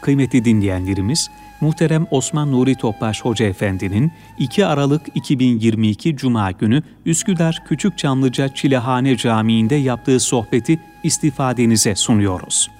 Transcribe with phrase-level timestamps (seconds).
[0.00, 8.54] Kıymetli dinleyenlerimiz, muhterem Osman Nuri Topbaş Hoca Efendi'nin 2 Aralık 2022 Cuma günü Üsküdar Küçükçamlıca
[8.54, 12.70] Çilehane Camii'nde yaptığı sohbeti istifadenize sunuyoruz.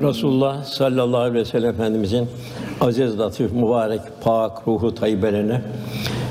[0.00, 2.28] Resulullah sallallahu aleyhi ve sellem Efendimizin
[2.80, 5.62] aziz, latif, mübarek, pak, ruhu tayyibelerine,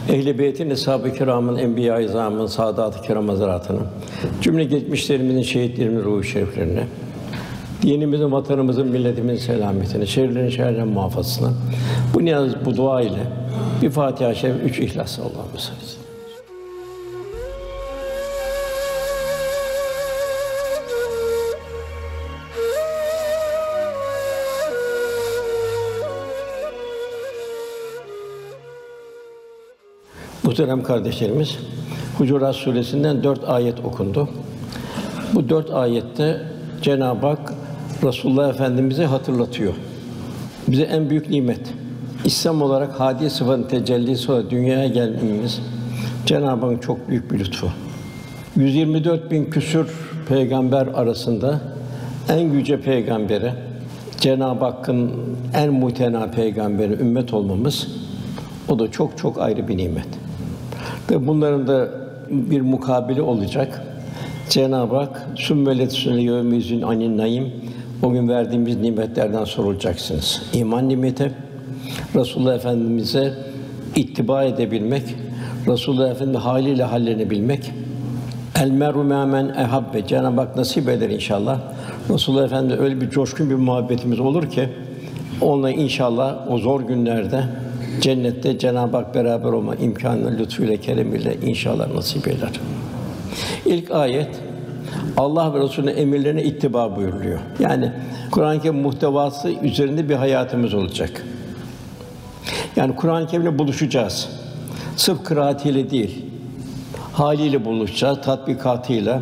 [0.09, 3.83] Ehl-i Beyt'in, Eshab-ı Kiram'ın, Enbiya-i İzam'ın, Sadat-ı Kiram Hazretleri'nin,
[4.41, 6.83] cümle geçmişlerimizin, şehitlerimizin ruhu şeriflerine,
[7.81, 11.49] dinimizin, vatanımızın, milletimizin selametine, şerlerin şerrinden muhafazasına,
[12.13, 13.23] bu niyaz, bu dua ile
[13.81, 15.61] bir Fatiha-i Şerif, üç İhlas Allah'ımız.
[15.61, 15.96] sallallahu
[30.47, 31.57] Muhterem kardeşlerimiz,
[32.17, 34.29] Hucurat Suresi'nden dört ayet okundu.
[35.33, 36.41] Bu dört ayette
[36.81, 37.53] Cenab-ı Hak
[38.03, 39.73] Resulullah Efendimiz'i hatırlatıyor.
[40.67, 41.59] Bize en büyük nimet.
[42.25, 45.61] İslam olarak hadi sıfatın tecellisi olarak dünyaya gelmemiz
[46.25, 47.67] Cenab-ı Hakk'ın çok büyük bir lütfu.
[48.55, 49.87] 124 bin küsür
[50.29, 51.61] peygamber arasında
[52.29, 53.53] en yüce peygambere
[54.19, 55.11] Cenab-ı Hakk'ın
[55.53, 57.87] en mutena peygamberi ümmet olmamız
[58.67, 60.26] o da çok çok ayrı bir nimet.
[61.11, 61.87] Ve bunların da
[62.29, 63.83] bir mukabili olacak.
[64.49, 67.51] Cenab-ı Hak sümmelet sünne yevmizün anin naim
[68.03, 70.41] o gün verdiğimiz nimetlerden sorulacaksınız.
[70.53, 71.31] İman nimeti,
[72.15, 73.33] Resulullah Efendimize
[73.95, 75.03] ittiba edebilmek,
[75.67, 77.71] Resulullah Efendimiz haliyle hallerini bilmek.
[78.61, 81.59] El meru men ehabbe Cenab-ı Hak nasip eder inşallah.
[82.13, 84.69] Resulullah Efendimiz öyle bir coşkun bir muhabbetimiz olur ki
[85.41, 87.43] onunla inşallah o zor günlerde
[88.01, 92.51] Cennette Cenab-ı Hak beraber olma imkanı lütfuyla keremiyle inşallah nasip eder.
[93.65, 94.29] İlk ayet
[95.17, 97.39] Allah ve Resulü'nün emirlerine ittiba buyuruluyor.
[97.59, 97.91] Yani
[98.31, 101.25] Kur'an-ı Kerim muhtevası üzerinde bir hayatımız olacak.
[102.75, 104.29] Yani Kur'an-ı Kerim'le buluşacağız.
[104.95, 106.25] Sırf kıraatiyle değil,
[107.13, 109.21] haliyle buluşacağız, tatbikatıyla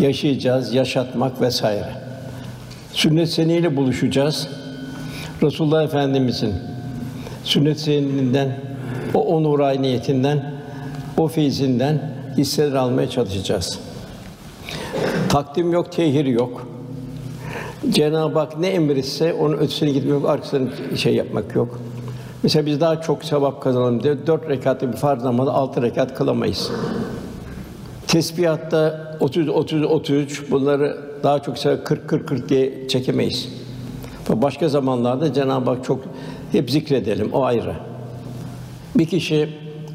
[0.00, 1.92] yaşayacağız, yaşatmak vesaire.
[2.92, 4.48] Sünnet seniyle buluşacağız.
[5.42, 6.54] Resulullah Efendimizin
[7.44, 8.60] sünnet senedinden,
[9.14, 10.54] o onur ayniyetinden,
[11.16, 13.78] o feyzinden hisseler almaya çalışacağız.
[15.28, 16.66] Takdim yok, tehir yok.
[17.90, 21.80] Cenab-ı Hak ne emretse onun ötesine gitmek yok, arkasını şey yapmak yok.
[22.42, 26.70] Mesela biz daha çok sevap kazanalım diye dört rekatlı bir farz namazı altı rekat kılamayız.
[28.06, 33.48] Tesbihatta 30 30 33 bunları daha çok sevap 40 40 40 diye çekemeyiz.
[34.28, 36.00] Başka zamanlarda Cenab-ı Hak çok
[36.54, 37.74] hep zikredelim, o ayrı.
[38.94, 39.48] Bir kişi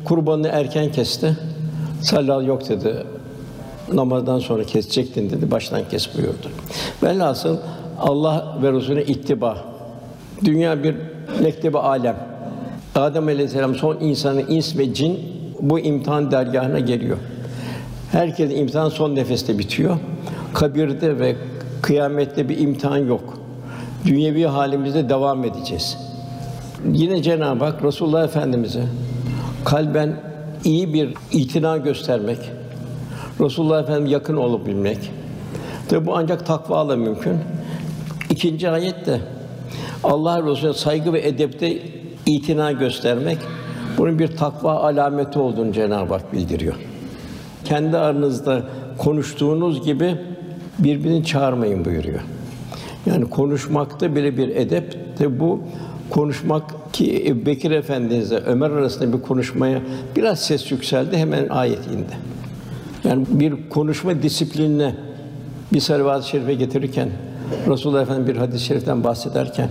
[0.06, 1.38] kurbanını erken kesti.
[2.02, 3.03] Sallallahu yok dedi.
[3.94, 5.52] Namazdan sonra kesecektin dedi.
[5.52, 6.50] Baştan kes buyurdu.
[7.03, 7.58] Velhasıl
[8.00, 9.58] Allah ve Resulüne ittiba.
[10.46, 10.96] Dünya bir
[11.42, 12.16] mektebi alem.
[12.96, 15.20] Adem Aleyhisselam son insanı ins ve cin
[15.59, 17.18] bu imtihan dergahına geliyor.
[18.12, 19.97] Herkesin imtihan son nefeste bitiyor.
[20.53, 21.36] Kabirde ve
[21.81, 23.38] kıyamette bir imtihan yok.
[24.06, 26.09] Dünyevi halimizde devam edeceğiz.
[26.85, 28.84] Yine Cenab-ı Hak Resulullah Efendimize
[29.66, 30.16] kalben
[30.63, 32.38] iyi bir itina göstermek,
[33.41, 35.12] Resulullah Efendimiz yakın olabilmek.
[35.90, 37.38] Tabi bu ancak takva mümkün.
[38.29, 39.19] İkinci ayet de
[40.03, 41.78] Allah Resulüne saygı ve edepte
[42.25, 43.38] itina göstermek
[43.97, 46.75] bunun bir takva alameti olduğunu Cenab-ı Hak bildiriyor.
[47.66, 48.63] Kendi aranızda
[48.97, 50.16] konuştuğunuz gibi
[50.79, 52.19] birbirini çağırmayın buyuruyor.
[53.06, 55.19] Yani konuşmakta bile bir edep.
[55.19, 55.59] de bu
[56.09, 59.81] konuşmak ki Bekir Efendimizle Ömer arasında bir konuşmaya
[60.16, 62.18] biraz ses yükseldi hemen ayet indi.
[63.03, 64.96] Yani bir konuşma disiplinine
[65.74, 67.09] bir salavat-ı şerife getirirken
[67.68, 69.70] Resulullah Efendimiz bir hadis-i şeriften bahsederken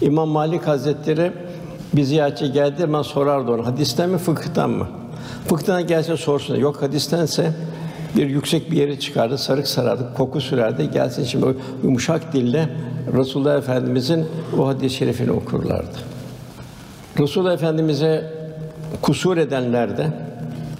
[0.00, 1.32] İmam Malik Hazretleri
[1.92, 4.88] bir ziyaretçi geldi hemen sorardı ona hadisten mi fıkıhtan mı?
[5.48, 6.56] Fıkıhtan gelse sorsun.
[6.56, 7.52] Yok hadistense
[8.16, 10.90] bir yüksek bir yere çıkardı, sarık sarardı, koku sürerdi.
[10.90, 11.46] Gelsin şimdi
[11.84, 12.68] yumuşak dille
[13.16, 14.26] Resulullah Efendimizin
[14.58, 15.96] o hadis-i şerifini okurlardı.
[17.18, 18.32] Resulullah Efendimize
[19.02, 20.06] kusur edenler de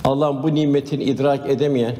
[0.04, 1.96] Allah'ın bu nimetini idrak edemeyen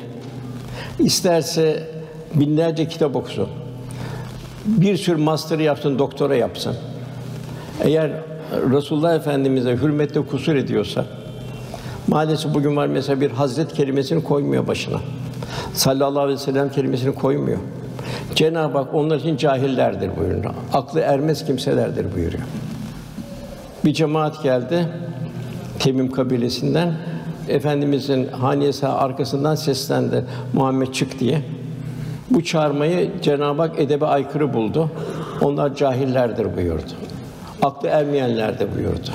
[0.99, 1.88] isterse
[2.35, 3.49] binlerce kitap okusun.
[4.65, 6.75] Bir sürü master yapsın, doktora yapsın.
[7.83, 8.11] Eğer
[8.73, 11.05] Resulullah Efendimize hürmette kusur ediyorsa
[12.09, 15.00] maalesef bugün var mesela bir hazret kelimesini koymuyor başına.
[15.75, 17.59] Sallallahu aleyhi ve sellem kelimesini koymuyor.
[18.35, 20.55] Cenab-ı Hak onlar için cahillerdir buyuruyor.
[20.73, 22.43] Aklı ermez kimselerdir buyuruyor.
[23.85, 24.87] Bir cemaat geldi
[25.79, 26.93] Temim kabilesinden.
[27.49, 31.43] Efendimizin haniyesi arkasından seslendi Muhammed çık diye.
[32.31, 34.91] Bu çağırmayı Cenab-ı Hak edebe aykırı buldu.
[35.41, 36.93] Onlar cahillerdir buyurdu.
[37.62, 39.11] Aklı ermeyenlerdir buyurdu.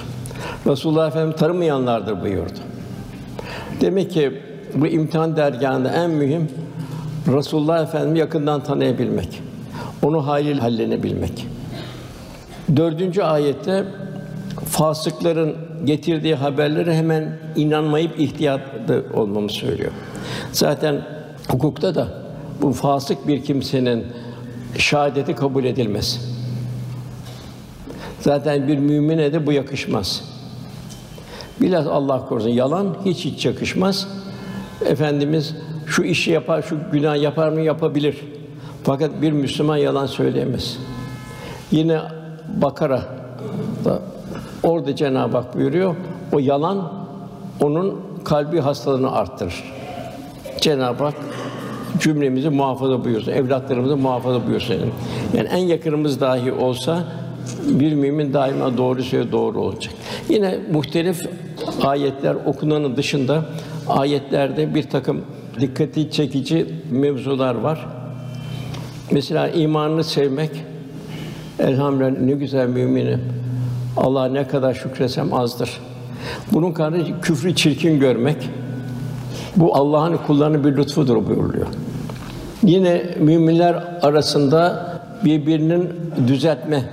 [0.68, 2.60] Resulullah Efendimiz tanımayanlardır buyurdu.
[3.82, 4.42] Demek ki
[4.76, 6.48] bu imtihan dergahında en mühim
[7.28, 9.42] Resulullah Efendimizi yakından tanıyabilmek.
[10.02, 11.48] Onu haliyle hallenebilmek.
[12.76, 13.86] Dördüncü ayette
[14.66, 15.56] fasıkların
[15.86, 19.92] getirdiği haberleri hemen inanmayıp ihtiyatlı olmamı söylüyor.
[20.52, 21.02] Zaten
[21.48, 22.08] hukukta da
[22.62, 24.06] bu fasık bir kimsenin
[24.78, 26.36] şahadeti kabul edilmez.
[28.20, 30.24] Zaten bir mümine de bu yakışmaz.
[31.62, 34.08] Biraz Allah korusun yalan hiç hiç yakışmaz.
[34.86, 35.56] Efendimiz
[35.88, 38.16] şu işi yapar, şu günah yapar mı yapabilir.
[38.84, 40.78] Fakat bir Müslüman yalan söyleyemez.
[41.72, 42.00] Yine
[42.62, 43.02] Bakara
[43.86, 44.00] da
[44.64, 45.96] orada Cenab-ı Hak buyuruyor.
[46.34, 46.92] O yalan
[47.62, 49.64] onun kalbi hastalığını arttırır.
[50.62, 51.14] Cenab-ı Hak
[52.00, 54.76] cümlemizi muhafaza buyursun, evlatlarımızı muhafaza buyursun.
[55.38, 57.04] Yani en yakınımız dahi olsa
[57.68, 59.94] bir mümin daima doğru söylüyor, doğru olacak.
[60.30, 61.22] Yine muhtelif
[61.84, 63.46] ayetler okunanın dışında
[63.88, 65.22] ayetlerde bir takım
[65.60, 67.88] dikkati çekici mevzular var.
[69.12, 70.52] Mesela imanını sevmek,
[71.60, 73.22] elhamdülillah ne güzel müminim.
[73.98, 75.82] Allah ne kadar şükresem azdır.
[76.52, 78.50] Bunun karşı küfrü çirkin görmek,
[79.56, 81.68] bu Allah'ın kullarının bir lütfudur buyuruluyor.
[82.64, 84.90] Yine müminler arasında
[85.26, 85.90] birbirinin
[86.28, 86.84] düzeltme,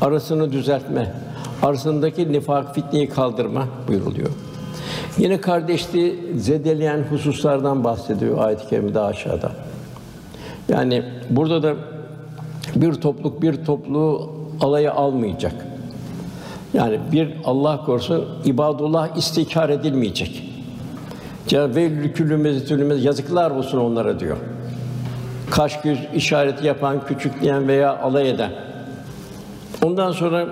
[0.00, 1.12] arasını düzeltme,
[1.62, 4.30] arasındaki nifak fitneyi kaldırma buyuruluyor.
[5.18, 9.52] Yine kardeşliği zedeleyen hususlardan bahsediyor ayet-i kerimede aşağıda.
[10.68, 11.74] Yani burada da
[12.76, 15.66] bir topluluk bir topluluğu alaya almayacak.
[16.74, 20.52] Yani bir Allah korusun ibadullah istikar edilmeyecek.
[21.46, 24.36] Cenab-ı Hak yazıklar olsun onlara diyor.
[25.50, 28.50] Kaş göz işareti yapan, küçükleyen veya alay eden.
[29.84, 30.46] Ondan sonra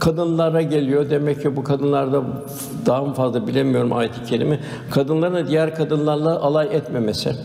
[0.00, 1.10] kadınlara geliyor.
[1.10, 2.22] Demek ki bu kadınlarda
[2.86, 4.60] daha fazla bilemiyorum ayet-i kerime.
[4.90, 7.36] Kadınların diğer kadınlarla alay etmemesi.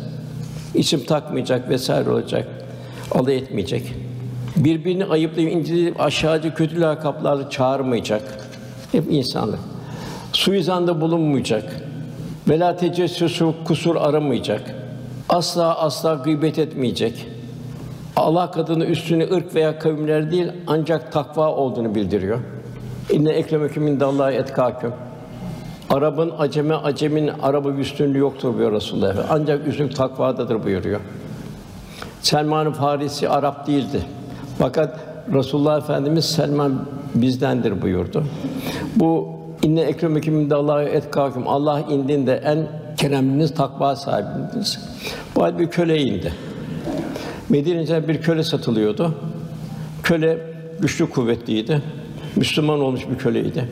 [0.74, 2.48] isim takmayacak vesaire olacak.
[3.12, 3.94] Alay etmeyecek.
[4.56, 8.22] Birbirini ayıplayıp inceleyip aşağıcı kötü lakaplarla çağırmayacak.
[8.92, 9.60] Hep insanlık.
[10.34, 11.64] Suizanda bulunmayacak.
[12.50, 14.76] Vela tecessüsü kusur aramayacak.
[15.30, 17.35] Asla asla gıybet etmeyecek.
[18.16, 22.40] Allah kadını üstüne ırk veya kavimler değil ancak takva olduğunu bildiriyor.
[23.12, 24.92] İnne ekremeküm indallahi etkâküm.
[25.90, 29.32] Arap'ın aceme, acemin Arap'a üstünlüğü yoktur buyuruyor Resulullah Efendimiz.
[29.32, 31.00] Ancak üstünlük takvadadır buyuruyor.
[32.22, 34.02] Selman Farisi Arap değildi.
[34.60, 35.00] Fakat
[35.34, 36.86] Resulullah Efendimiz Selman
[37.16, 38.24] bizdendir buyurdu.
[38.96, 39.30] Bu
[39.64, 41.48] inne ekremeküm indallahi etkâküm.
[41.48, 42.68] Allah indinde en
[42.98, 44.80] keremliniz takva sahibiniz.
[45.36, 46.34] Bu bir köle indi.
[47.50, 49.16] Medine'de bir köle satılıyordu.
[50.04, 50.38] Köle
[50.80, 51.82] güçlü kuvvetliydi.
[52.36, 53.70] Müslüman olmuş bir köleydi.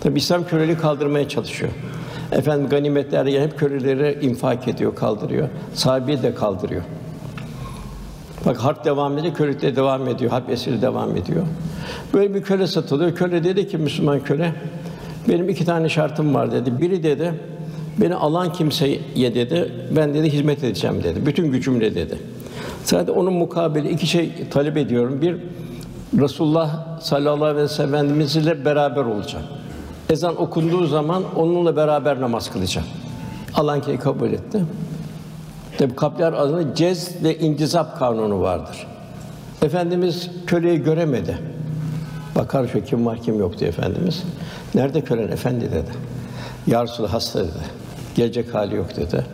[0.00, 1.70] Tabi İslam kölelik kaldırmaya çalışıyor.
[2.32, 5.48] Efendim ganimetler hep köleleri infak ediyor, kaldırıyor.
[5.74, 6.82] Sahibi de kaldırıyor.
[8.46, 11.46] Bak harp devam ediyor, kölelik de devam ediyor, harp esiri devam ediyor.
[12.14, 13.14] Böyle bir köle satılıyor.
[13.14, 14.52] Köle dedi ki Müslüman köle,
[15.28, 16.80] benim iki tane şartım var dedi.
[16.80, 17.34] Biri dedi,
[17.98, 21.26] beni alan kimseye dedi, ben dedi hizmet edeceğim dedi.
[21.26, 22.18] Bütün gücümle dedi.
[22.84, 25.20] Zaten onun mukabili iki şey talep ediyorum.
[25.20, 25.36] Bir,
[26.18, 29.44] Resulullah sallallahu aleyhi ve sellem Efendimiz ile beraber olacağım.
[30.10, 32.86] Ezan okunduğu zaman onunla beraber namaz kılacağım.
[33.54, 34.64] Alan ki kabul etti.
[35.78, 38.86] Tabi kaplar adına cez ve incizap kanunu vardır.
[39.62, 41.38] Efendimiz köleyi göremedi.
[42.36, 44.22] Bakar şu kim var kim yok diye Efendimiz.
[44.74, 45.90] Nerede kölen efendi dedi.
[46.66, 47.50] Ya Resulallah hasta dedi.
[48.14, 49.24] Gelecek hali yok dedi.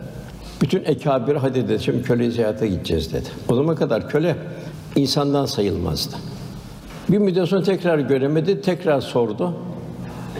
[0.61, 3.29] Bütün ekabir hadi dedi şimdi köle ziyarete gideceğiz dedi.
[3.49, 4.35] O zaman kadar köle
[4.95, 6.15] insandan sayılmazdı.
[7.09, 9.53] Bir müddet sonra tekrar göremedi, tekrar sordu.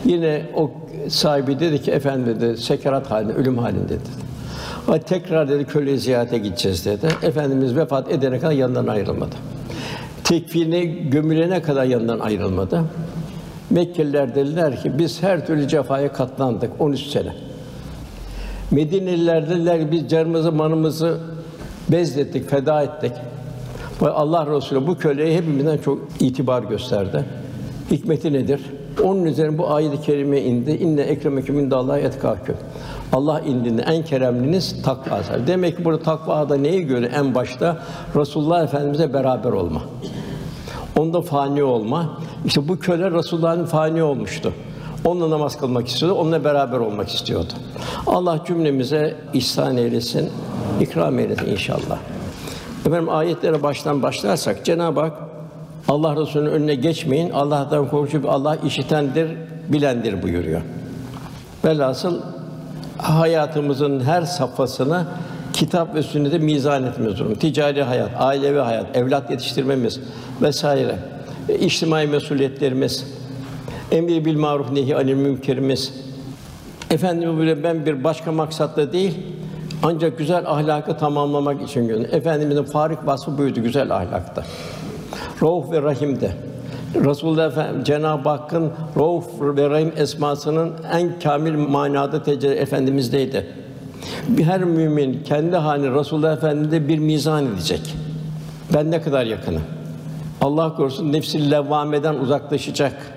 [0.05, 0.71] Yine o
[1.09, 4.09] sahibi dedi ki efendi dedi sekerat halinde, ölüm halinde dedi.
[4.87, 7.07] Ama tekrar dedi köle ziyarete gideceğiz dedi.
[7.23, 9.35] Efendimiz vefat edene kadar yanından ayrılmadı.
[10.23, 12.83] Tekfirine gömülene kadar yanından ayrılmadı.
[13.69, 17.46] Mekkeliler dediler ki biz her türlü cefaya katlandık 13 sene.
[18.71, 21.17] Medineliler dediler biz canımızı, manımızı
[21.91, 23.11] bezlettik, feda ettik.
[24.01, 27.25] Allah Resulü bu köleye hepimizden çok itibar gösterdi.
[27.91, 28.61] Hikmeti nedir?
[29.03, 30.71] Onun üzerine bu ayet-i kerime indi.
[30.71, 32.55] İnne ekremeküm indallahi etkâküm.
[33.13, 35.47] Allah indinde en keremliniz takva sahibi.
[35.47, 37.77] Demek ki burada takva da neyi göre en başta
[38.15, 39.81] Resulullah Efendimize beraber olma.
[40.97, 42.19] Onda fani olma.
[42.45, 44.53] İşte bu köle Resulullah'ın fani olmuştu.
[45.07, 47.53] Onunla namaz kılmak istiyordu, onunla beraber olmak istiyordu.
[48.07, 50.29] Allah cümlemize ihsan eylesin,
[50.81, 51.97] ikram eylesin inşallah.
[52.85, 55.13] Efendim ayetlere baştan başlarsak Cenab-ı Hak
[55.87, 57.29] Allah Resulü'nün önüne geçmeyin.
[57.29, 59.37] Allah'tan korkun Allah işitendir,
[59.69, 60.61] bilendir buyuruyor.
[61.65, 62.21] Velhasıl
[62.97, 65.05] hayatımızın her safhasını
[65.53, 67.39] kitap ve sünnete mizan etmemiz durumunda.
[67.39, 69.99] Ticari hayat, ailevi hayat, evlat yetiştirmemiz
[70.41, 70.95] vesaire,
[71.59, 73.16] içtimai mesuliyetlerimiz,
[73.91, 75.93] emri bil maruf nehi anil münkerimiz.
[76.91, 79.17] Efendim böyle ben bir başka maksatla değil,
[79.83, 82.17] ancak güzel ahlakı tamamlamak için gönderdim.
[82.17, 84.43] Efendimizin farik vasfı buydu güzel ahlakta.
[85.43, 86.31] Rauf ve Rahim'de.
[86.95, 93.47] Resulullah Efendimiz Cenab-ı Hakk'ın Rauf ve Rahim esmasının en kamil manada tecelli efendimizdeydi.
[94.41, 97.95] Her mümin kendi halini Resulullah Efendimiz'de bir mizan edecek.
[98.73, 99.61] Ben ne kadar yakınım?
[100.41, 103.16] Allah korusun nefsi levvameden uzaklaşacak.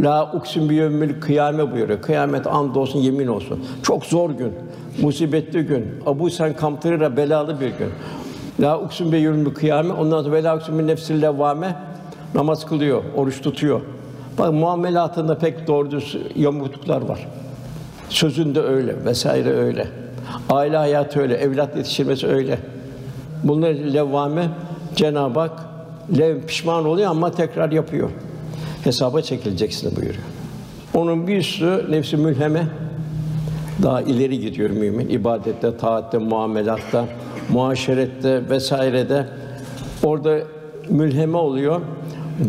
[0.00, 2.02] La uksim bi yevmil kıyame buyuruyor.
[2.02, 3.64] Kıyamet and olsun, yemin olsun.
[3.82, 4.52] Çok zor gün,
[5.02, 5.86] musibetli gün.
[6.06, 7.88] Abu sen kamtırıra belalı bir gün.
[8.60, 9.92] La uksim bi yevmil kıyame.
[9.92, 11.76] Ondan sonra vela uksim bi nefsil levvame
[12.34, 13.80] namaz kılıyor, oruç tutuyor.
[14.38, 17.28] Bak muamelatında pek doğru düz yamukluklar var.
[18.08, 19.86] Sözünde öyle, vesaire öyle.
[20.50, 22.58] Aile hayatı öyle, evlat yetiştirmesi öyle.
[23.44, 24.48] Bunlar levvame
[24.96, 25.52] Cenab-ı Hak
[26.18, 28.10] lev pişman oluyor ama tekrar yapıyor.
[28.84, 30.24] Hesaba çekileceksin buyuruyor.
[30.94, 32.66] Onun bir üstü nefsi mülheme
[33.82, 37.04] daha ileri gidiyor mümin ibadette, taatte, muamelatta,
[37.48, 39.26] muaşerette vesairede
[40.04, 40.38] orada
[40.88, 41.80] mülheme oluyor.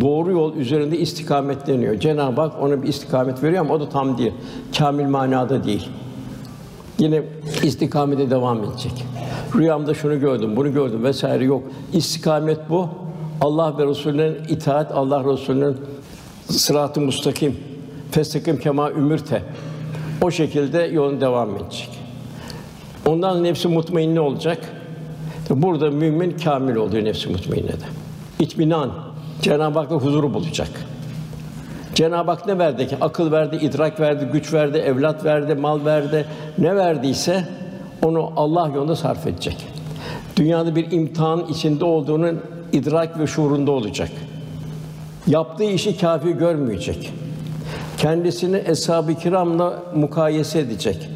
[0.01, 1.99] Doğru yol üzerinde istikametleniyor.
[1.99, 4.33] Cenab-ı Hak ona bir istikamet veriyor ama o da tam değil.
[4.77, 5.89] Kamil manada değil.
[6.99, 7.23] Yine
[7.63, 9.05] istikamete devam edecek.
[9.55, 11.63] Rüyamda şunu gördüm, bunu gördüm vesaire yok.
[11.93, 12.89] İstikamet bu.
[13.41, 15.77] Allah ve Resulü'nün itaat, Allah Resulü'nün
[16.49, 17.57] sırat-ı mustakim,
[18.11, 19.43] festakim kema ümürte.
[20.21, 21.89] O şekilde yolun devam edecek.
[23.05, 24.57] Ondan nefsi mutmainne olacak.
[25.49, 27.85] Burada mümin kamil oluyor nefsi mutmainne de.
[28.39, 28.91] İtminan,
[29.41, 30.69] Cenab-ı Hak'la huzuru bulacak.
[31.95, 32.97] Cenab-ı Hak ne verdi ki?
[33.01, 36.25] Akıl verdi, idrak verdi, güç verdi, evlat verdi, mal verdi.
[36.57, 37.47] Ne verdiyse
[38.05, 39.67] onu Allah yolunda sarf edecek.
[40.35, 42.39] Dünyada bir imtihan içinde olduğunun
[42.71, 44.09] idrak ve şuurunda olacak.
[45.29, 47.13] Yaptığı işi kâfi görmeyecek.
[47.97, 51.09] Kendisini eshab-ı kiramla mukayese edecek.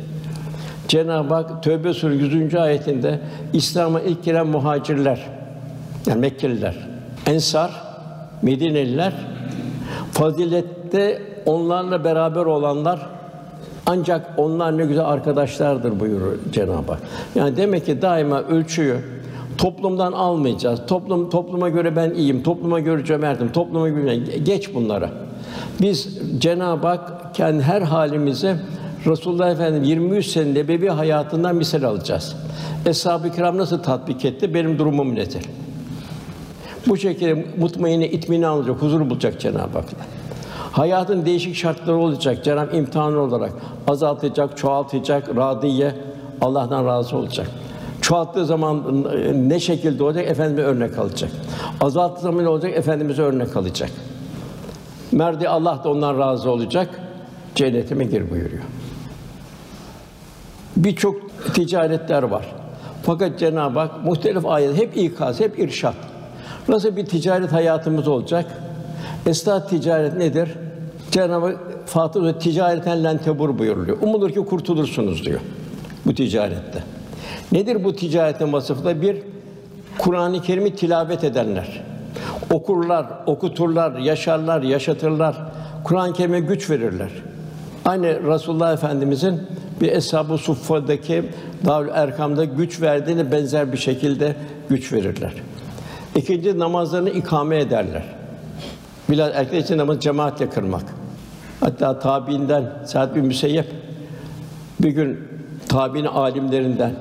[0.87, 2.55] Cenab-ı Hak Tövbe Suresi 100.
[2.55, 3.19] ayetinde
[3.53, 5.29] İslam'a ilk giren muhacirler
[6.07, 6.75] yani Mekkeliler,
[7.25, 7.71] Ensar,
[8.41, 9.13] Medineliler
[10.11, 13.09] fazilette onlarla beraber olanlar
[13.85, 17.01] ancak onlar ne güzel arkadaşlardır buyuruyor Cenab-ı Hak.
[17.35, 19.12] Yani demek ki daima ölçüyü
[19.57, 20.79] toplumdan almayacağız.
[20.87, 25.09] Toplum topluma göre ben iyiyim, topluma göre cömertim, topluma göre geç bunlara.
[25.81, 28.59] Biz Cenab-ı Hak kendi her halimize
[29.05, 32.35] Resulullah Efendimiz 23 sene nebevi hayatından misal alacağız.
[32.85, 34.53] Eshab-ı kiram nasıl tatbik etti?
[34.53, 35.43] Benim durumum nedir?
[36.87, 40.05] Bu şekilde mutmainne itminan olacak, huzur bulacak Cenab-ı Hak'la.
[40.71, 42.43] Hayatın değişik şartları olacak.
[42.43, 43.53] Cenab-ı imtihan olarak
[43.87, 45.95] azaltacak, çoğaltacak, radiye
[46.41, 47.47] Allah'tan razı olacak.
[48.03, 49.05] Çoğalttığı zaman
[49.49, 50.27] ne şekilde olacak?
[50.27, 51.31] Efendime örnek alacak.
[51.81, 52.71] Azalttığı zaman ne olacak?
[52.75, 53.89] Efendimize örnek alacak.
[55.11, 56.99] Merdi Allah da ondan razı olacak.
[57.55, 58.63] Cennetime gir buyuruyor.
[60.77, 61.15] Birçok
[61.53, 62.45] ticaretler var.
[63.03, 65.95] Fakat Cenab-ı Hak muhtelif ayet hep ikaz, hep irşat.
[66.67, 68.45] Nasıl bir ticaret hayatımız olacak?
[69.25, 70.49] Esnaf ticaret nedir?
[71.11, 73.97] Cenab-ı Hak Fatih ticareten len tebur buyuruluyor.
[74.01, 75.39] Umulur ki kurtulursunuz diyor
[76.05, 76.83] bu ticarette.
[77.51, 79.17] Nedir bu ticaretin vasıfı da bir
[79.97, 81.83] Kur'an-ı Kerim'i tilavet edenler.
[82.51, 85.35] Okurlar, okuturlar, yaşarlar, yaşatırlar.
[85.83, 87.09] Kur'an-ı Kerim'e güç verirler.
[87.85, 89.41] Aynı Resulullah Efendimizin
[89.81, 91.23] bir Eshab-ı Suffa'daki
[91.65, 94.35] Darül Erkam'da güç verdiğine benzer bir şekilde
[94.69, 95.33] güç verirler.
[96.15, 98.03] İkinci namazlarını ikame ederler.
[99.09, 100.83] Bilal erkekler için namazı cemaatle kırmak.
[101.59, 103.65] Hatta tabiinden Sa'd bin Müseyyep
[104.79, 105.19] bir gün
[105.69, 106.93] tabiin alimlerinden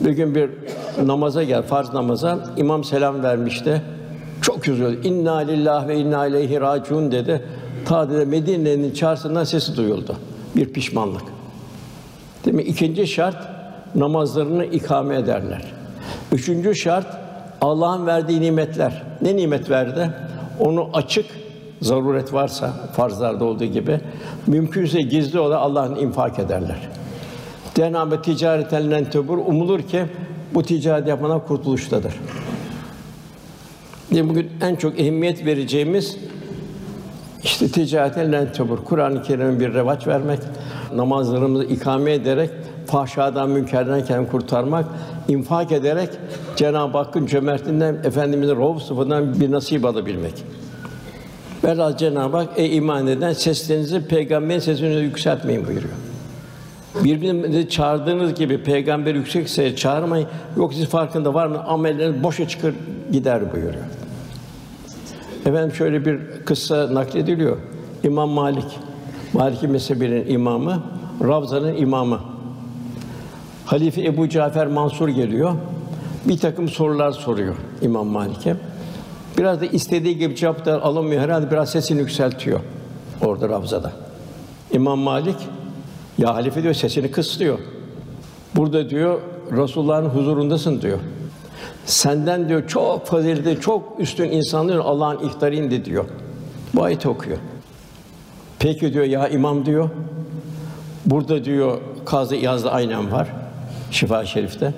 [0.00, 0.50] bir gün bir
[1.06, 2.38] namaza gel, farz namaza.
[2.56, 3.82] imam selam vermişti.
[4.42, 5.08] Çok üzüldü.
[5.08, 7.42] İnna lillahi ve inna ileyhi raciun dedi.
[7.84, 10.16] Ta dedi Medine'nin çarşısından sesi duyuldu.
[10.56, 11.22] Bir pişmanlık.
[12.44, 12.62] Değil mi?
[12.62, 13.36] İkinci şart
[13.94, 15.62] namazlarını ikame ederler.
[16.32, 17.06] Üçüncü şart
[17.60, 19.02] Allah'ın verdiği nimetler.
[19.22, 20.10] Ne nimet verdi?
[20.60, 21.26] Onu açık
[21.82, 24.00] zaruret varsa farzlarda olduğu gibi
[24.46, 26.88] mümkünse gizli olarak Allah'ın infak ederler.
[27.74, 30.04] Cenab-ı ticareten len tebur umulur ki
[30.54, 32.14] bu ticaret yapmadan kurtuluştadır.
[34.10, 36.16] Diye bugün en çok ehemmiyet vereceğimiz
[37.44, 38.78] İşte ticareten len tebur.
[38.84, 40.38] Kur'an-ı Kerim'e bir revaç vermek,
[40.94, 42.50] namazlarımızı ikame ederek,
[42.86, 44.84] fahşadan, münkerden kendini kurtarmak,
[45.28, 46.10] infak ederek
[46.56, 50.34] Cenab-ı Hakk'ın cömertinden, Efendimiz'in ruh sıfatından bir nasip alabilmek.
[51.64, 56.03] Velhâsıl Cenab-ı Hak, ey iman eden seslerinizi peygamberin sesine yükseltmeyin buyuruyor.
[56.94, 60.28] Birbirinizi çağırdığınız gibi peygamber yüksek sesle çağırmayın.
[60.56, 61.64] Yok siz farkında var mı?
[61.64, 62.74] Amelleriniz boşa çıkır
[63.12, 63.84] gider buyuruyor.
[65.46, 67.56] Efendim şöyle bir kıssa naklediliyor.
[68.02, 68.78] İmam Malik,
[69.32, 70.82] Maliki mezhebinin imamı,
[71.24, 72.20] Ravza'nın imamı.
[73.66, 75.54] Halife Ebu Cafer Mansur geliyor.
[76.24, 78.56] Bir takım sorular soruyor İmam Malik'e.
[79.38, 81.22] Biraz da istediği gibi cevaplar alamıyor.
[81.22, 82.60] Herhalde biraz sesini yükseltiyor
[83.24, 83.92] orada Ravza'da.
[84.72, 85.36] İmam Malik
[86.18, 87.58] ya halife diyor sesini kıslıyor.
[88.56, 89.20] Burada diyor
[89.52, 90.98] Resulullah'ın huzurundasın diyor.
[91.86, 96.04] Senden diyor çok faziletli, çok üstün insanlar Allah'ın ihtarı indi diyor.
[96.74, 97.38] Bu ayeti okuyor.
[98.58, 99.90] Peki diyor ya imam diyor.
[101.06, 103.28] Burada diyor Kazı yazdı aynen var.
[103.90, 104.74] Şifa Şerif'te.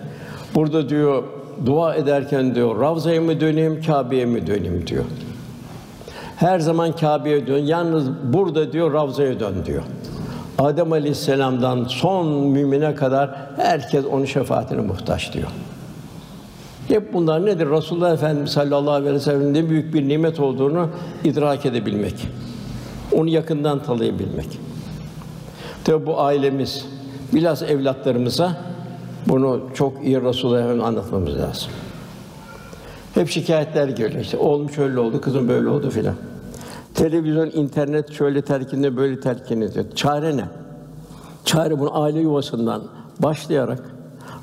[0.55, 1.23] Burada diyor
[1.67, 5.05] dua ederken diyor Ravza'ya mı döneyim, Kâbe'ye mi döneyim diyor.
[6.37, 7.59] Her zaman Kâbe'ye dön.
[7.59, 9.83] Yalnız burada diyor Ravza'ya dön diyor.
[10.59, 15.49] Adem Aleyhisselam'dan son mümine kadar herkes onun şefaatine muhtaç diyor.
[16.89, 17.71] Hep bunlar nedir?
[17.71, 20.89] Resulullah Efendimiz sallallahu aleyhi ve sellem'in ne büyük bir nimet olduğunu
[21.25, 22.29] idrak edebilmek.
[23.13, 24.59] Onu yakından tanıyabilmek.
[25.85, 26.87] Tabi bu ailemiz,
[27.35, 28.57] bilhassa evlatlarımıza
[29.27, 31.69] bunu çok iyi Resulullah Efendimiz anlatmamız lazım.
[33.15, 34.21] Hep şikayetler geliyor.
[34.21, 36.15] İşte oğlum şöyle oldu, kızım böyle oldu filan.
[36.97, 39.85] Televizyon, internet şöyle telkin böyle telkin ediyor.
[39.95, 40.45] Çare ne?
[41.45, 42.83] Çare bunu aile yuvasından
[43.19, 43.83] başlayarak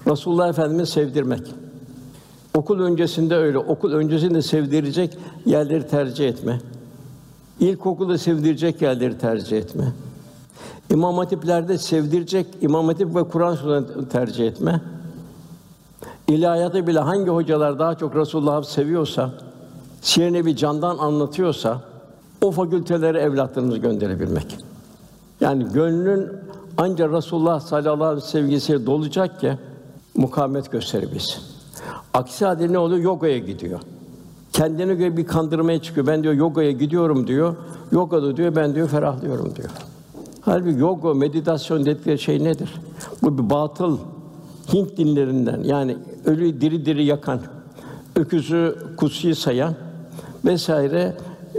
[0.07, 1.41] Resulullah Efendimiz sevdirmek.
[2.53, 6.61] Okul öncesinde öyle, okul öncesinde sevdirecek yerleri tercih etme.
[7.59, 9.93] İlkokulda sevdirecek yerleri tercih etme.
[10.91, 14.81] İmam hatiplerde sevdirecek İmam hatip ve Kur'an sözünü tercih etme.
[16.27, 19.29] İlahiyatı bile hangi hocalar daha çok Resulullah'ı seviyorsa,
[20.01, 21.92] siyer bir candan anlatıyorsa
[22.43, 24.57] o fakültelere evlatlarımızı gönderebilmek.
[25.41, 26.27] Yani gönlün
[26.77, 29.57] ancak Resulullah sallallahu aleyhi ve sellem sevgisiyle dolacak ki
[30.15, 31.43] mukavemet gösterebilsin.
[32.13, 33.03] Aksi halde ne oluyor?
[33.03, 33.79] Yogaya gidiyor.
[34.53, 36.07] Kendine göre bir kandırmaya çıkıyor.
[36.07, 37.55] Ben diyor yogaya gidiyorum diyor.
[37.91, 39.69] Yogada diyor ben diyor ferahlıyorum diyor.
[40.41, 42.73] Halbuki yoga, meditasyon dedikleri şey nedir?
[43.21, 43.97] Bu bir batıl
[44.73, 47.39] Hint dinlerinden yani ölü diri diri yakan,
[48.15, 49.75] öküzü kutsi sayan
[50.45, 51.15] vesaire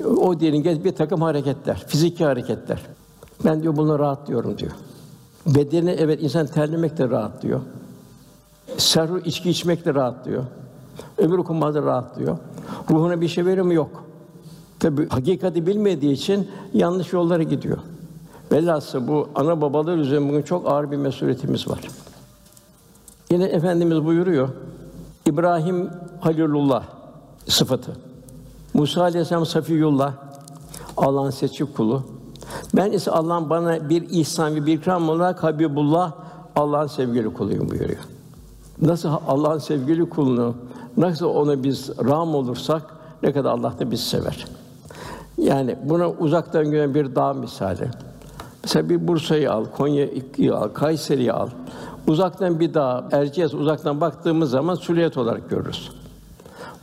[0.06, 2.78] o dinin bir takım hareketler, fiziki hareketler.
[3.44, 4.72] Ben diyor bunu rahatlıyorum diyor.
[5.46, 7.60] Bedeni evet insan terlemek de rahatlıyor.
[8.76, 10.44] Serhu içki içmek de rahatlıyor.
[11.18, 12.38] Ömür okumak da rahatlıyor.
[12.90, 13.72] Ruhuna bir şey veriyor mu?
[13.72, 14.04] Yok.
[14.78, 17.78] Tabi hakikati bilmediği için yanlış yollara gidiyor.
[18.52, 21.80] Velhâsıl bu ana babalar üzerinde bugün çok ağır bir mesuliyetimiz var.
[23.30, 24.48] Yine efendimiz buyuruyor.
[25.26, 26.84] İbrahim Halilullah
[27.48, 27.92] sıfatı.
[28.74, 30.12] Musa aleyhisselam Safiyullah
[30.96, 32.02] Allah'ın seçik kulu.
[32.76, 36.12] Ben ise Allah'ın bana bir ihsan ve bir ikram olarak Habibullah
[36.56, 37.98] Allah'ın sevgili kuluyum buyuruyor.
[38.82, 40.54] Nasıl Allah'ın sevgili kulunu
[40.96, 42.82] nasıl ona biz ram olursak
[43.22, 44.46] ne kadar Allah da bizi sever.
[45.38, 47.90] Yani buna uzaktan gören bir dağ misali.
[48.64, 51.48] Mesela bir Bursa'yı al, Konya'yı al, Kayseri'yi al.
[52.06, 55.90] Uzaktan bir dağ, Erciyes uzaktan baktığımız zaman süliyet olarak görürüz.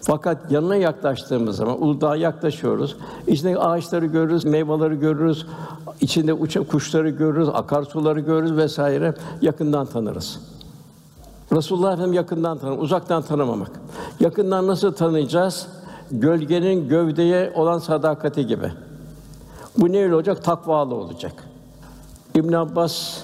[0.02, 2.96] Fakat yanına yaklaştığımız zaman Uludağ'a yaklaşıyoruz.
[3.28, 5.46] İçinde ağaçları görürüz, meyveleri görürüz,
[6.02, 10.40] içinde uçan kuşları görürüz, akarsuları görürüz vesaire yakından tanırız.
[11.52, 13.72] Resulullah Efendimiz yakından tanır, uzaktan tanımamak.
[14.20, 15.68] Yakından nasıl tanıyacağız?
[16.12, 18.72] Gölgenin gövdeye olan sadakati gibi.
[19.78, 20.44] Bu ne olacak?
[20.44, 21.34] Takvalı olacak.
[22.36, 23.24] İbn Abbas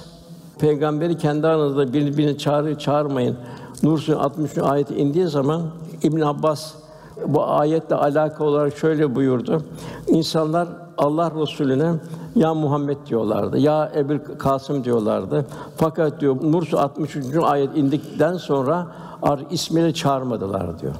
[0.59, 3.37] peygamberi kendi aranızda birbirini çağır çağırmayın.
[3.83, 4.57] Nur Suresi 60.
[4.57, 5.61] ayeti indiği zaman
[6.03, 6.73] İbn Abbas
[7.25, 9.63] bu ayetle alakalı olarak şöyle buyurdu.
[10.07, 11.93] İnsanlar Allah Resulüne
[12.35, 13.57] ya Muhammed diyorlardı.
[13.57, 15.45] Ya Ebu Kasım diyorlardı.
[15.77, 17.35] Fakat diyor Suresi 63.
[17.43, 18.87] ayet indikten sonra
[19.21, 20.93] ar ismini çağırmadılar diyor.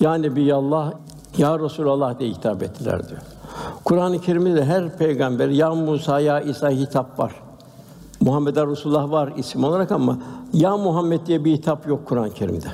[0.00, 0.92] Ya Nebiyallah,
[1.38, 3.20] ya Resulallah diye hitap ettiler diyor.
[3.84, 7.32] Kur'an-ı Kerim'de de her peygamber ya Musa ya İsa hitap var.
[8.20, 10.18] Muhammed Resulullah var isim olarak ama
[10.52, 12.68] ya Muhammed diye bir hitap yok Kur'an-ı Kerim'de.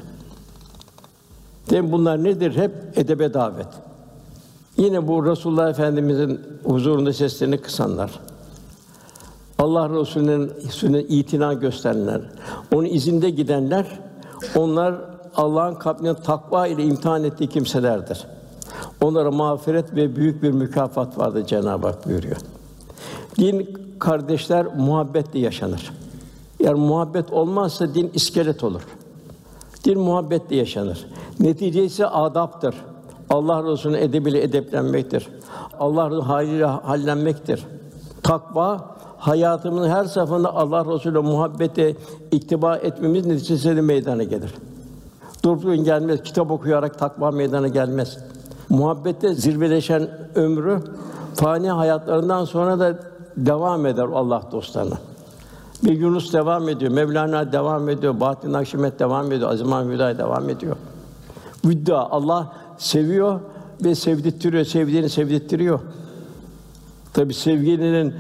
[1.71, 2.57] Demin bunlar nedir?
[2.57, 3.67] Hep edebe davet.
[4.77, 8.11] Yine bu Resulullah Efendimizin huzurunda seslerini kısanlar.
[9.59, 12.21] Allah Resulü'nün sünnet itina gösterenler,
[12.75, 13.87] onun izinde gidenler,
[14.57, 14.95] onlar
[15.37, 18.27] Allah'ın kalbine takva ile imtihan ettiği kimselerdir.
[19.01, 22.37] Onlara mağfiret ve büyük bir mükafat vardır Cenab-ı Hak buyuruyor.
[23.39, 25.93] Din kardeşler muhabbetle yaşanır.
[26.61, 28.83] Yani muhabbet olmazsa din iskelet olur.
[29.87, 31.07] Din muhabbetle yaşanır.
[31.41, 32.75] Neticesi adaptır.
[33.31, 35.29] Allah Resulü'nün edebiyle edeplenmektir.
[35.81, 37.67] Allah Resulü haliyle hallenmektir.
[38.23, 41.95] Takva hayatımızın her safhasında Allah Resulü'ne muhabbete
[42.31, 44.55] iktiba etmemiz neticesinde meydana gelir.
[45.45, 48.19] Durup dururken gelmez, kitap okuyarak takva meydana gelmez.
[48.69, 50.81] Muhabbette zirveleşen ömrü
[51.35, 52.99] fani hayatlarından sonra da
[53.37, 54.97] devam eder Allah dostlarına.
[55.85, 60.77] Bir Yunus devam ediyor, Mevlana devam ediyor, Bahattin Nakşibend devam ediyor, Azim Mahmud devam ediyor.
[61.65, 63.41] Vidda Allah seviyor
[63.85, 65.81] ve sevdirtiyor, sevdiğini sevdirtiyor.
[67.13, 68.15] Tabi sevginin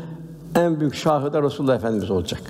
[0.55, 2.43] en büyük şahı da Resulullah Efendimiz olacak.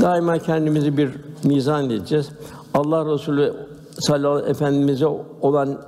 [0.00, 1.10] Daima kendimizi bir
[1.44, 2.28] mizan edeceğiz.
[2.74, 3.54] Allah Resulü
[3.98, 5.06] sallallahu aleyhi ve efendimize
[5.40, 5.78] olan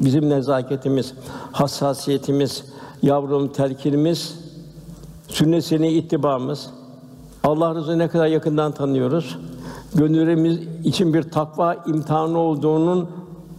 [0.00, 1.14] bizim nezaketimiz,
[1.52, 2.64] hassasiyetimiz,
[3.02, 4.38] yavrum telkinimiz,
[5.28, 6.70] sünnetine ittibamız,
[7.48, 9.38] Allah Resulü ne kadar yakından tanıyoruz?
[9.94, 13.08] Gönüllerimiz için bir takva imtihanı olduğunun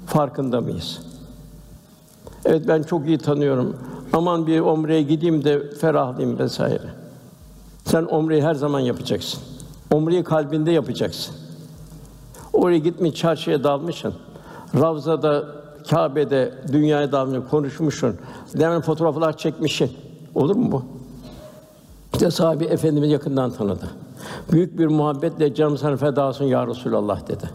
[0.05, 1.01] farkında mıyız?
[2.45, 3.77] Evet ben çok iyi tanıyorum.
[4.13, 6.87] Aman bir omreye gideyim de ferahlayayım vesaire.
[7.85, 9.39] Sen omreyi her zaman yapacaksın.
[9.91, 11.35] Omreyi kalbinde yapacaksın.
[12.53, 14.13] Oraya gitmiş çarşıya dalmışsın.
[14.75, 15.43] Ravzada,
[15.89, 18.15] Kâbe'de dünyaya dalmışsın, konuşmuşsun.
[18.59, 19.91] Demin fotoğraflar çekmişsin.
[20.35, 20.98] Olur mu bu?
[22.19, 23.89] İşte sahabe efendimiz yakından tanıdı.
[24.51, 27.49] Büyük bir muhabbetle canım sana feda olsun ya Resulallah dedi.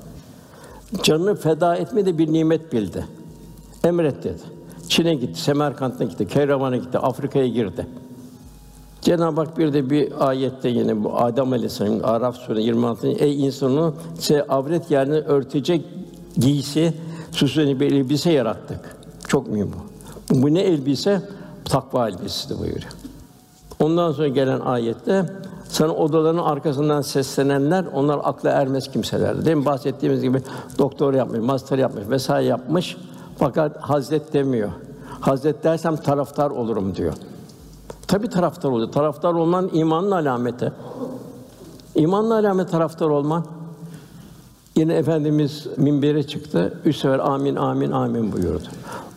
[1.02, 3.06] Canını feda etme de bir nimet bildi.
[3.84, 4.40] Emret dedi.
[4.88, 7.86] Çin'e gitti, Semerkant'a gitti, Keyravan'a gitti, Afrika'ya girdi.
[9.00, 13.08] Cenab-ı Hak bir de bir ayette yine bu Adem Aleyhisselam'ın Araf Suresi 26.
[13.08, 15.84] Ey insanı size avret yerini örtecek
[16.36, 16.94] giysi,
[17.32, 18.96] süsleni bir elbise yarattık.
[19.28, 20.42] Çok mühim bu.
[20.42, 21.22] Bu ne elbise?
[21.64, 23.03] Takva elbisesi buyuruyor.
[23.80, 25.26] Ondan sonra gelen ayette
[25.68, 29.44] sana odaların arkasından seslenenler onlar akla ermez kimseler.
[29.44, 29.64] Değil mi?
[29.64, 30.42] Bahsettiğimiz gibi
[30.78, 32.96] doktor yapmış, master yapmış vesaire yapmış.
[33.38, 34.70] Fakat Hazret demiyor.
[35.20, 37.12] Hazret dersem taraftar olurum diyor.
[38.06, 38.92] Tabi taraftar oluyor.
[38.92, 40.72] Taraftar olman imanın alameti.
[41.94, 43.44] İmanın alameti taraftar olman.
[44.76, 46.78] Yine efendimiz minbere çıktı.
[46.84, 48.68] Üç sefer amin amin amin buyurdu.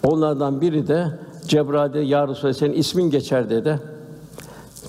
[0.03, 1.07] Onlardan biri de
[1.47, 3.79] Cebrail'de ya Resulallah senin ismin geçer dedi.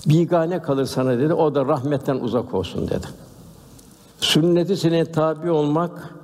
[0.05, 1.33] Bigane kalır sana dedi.
[1.33, 3.07] O da rahmetten uzak olsun dedi.
[4.19, 6.15] Sünneti seneye tabi olmak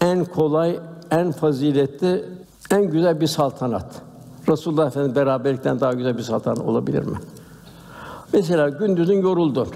[0.00, 2.24] en kolay, en faziletli,
[2.70, 4.02] en güzel bir saltanat.
[4.48, 7.16] Resulullah Efendimiz beraberlikten daha güzel bir saltanat olabilir mi?
[8.32, 9.68] Mesela gündüzün yoruldun.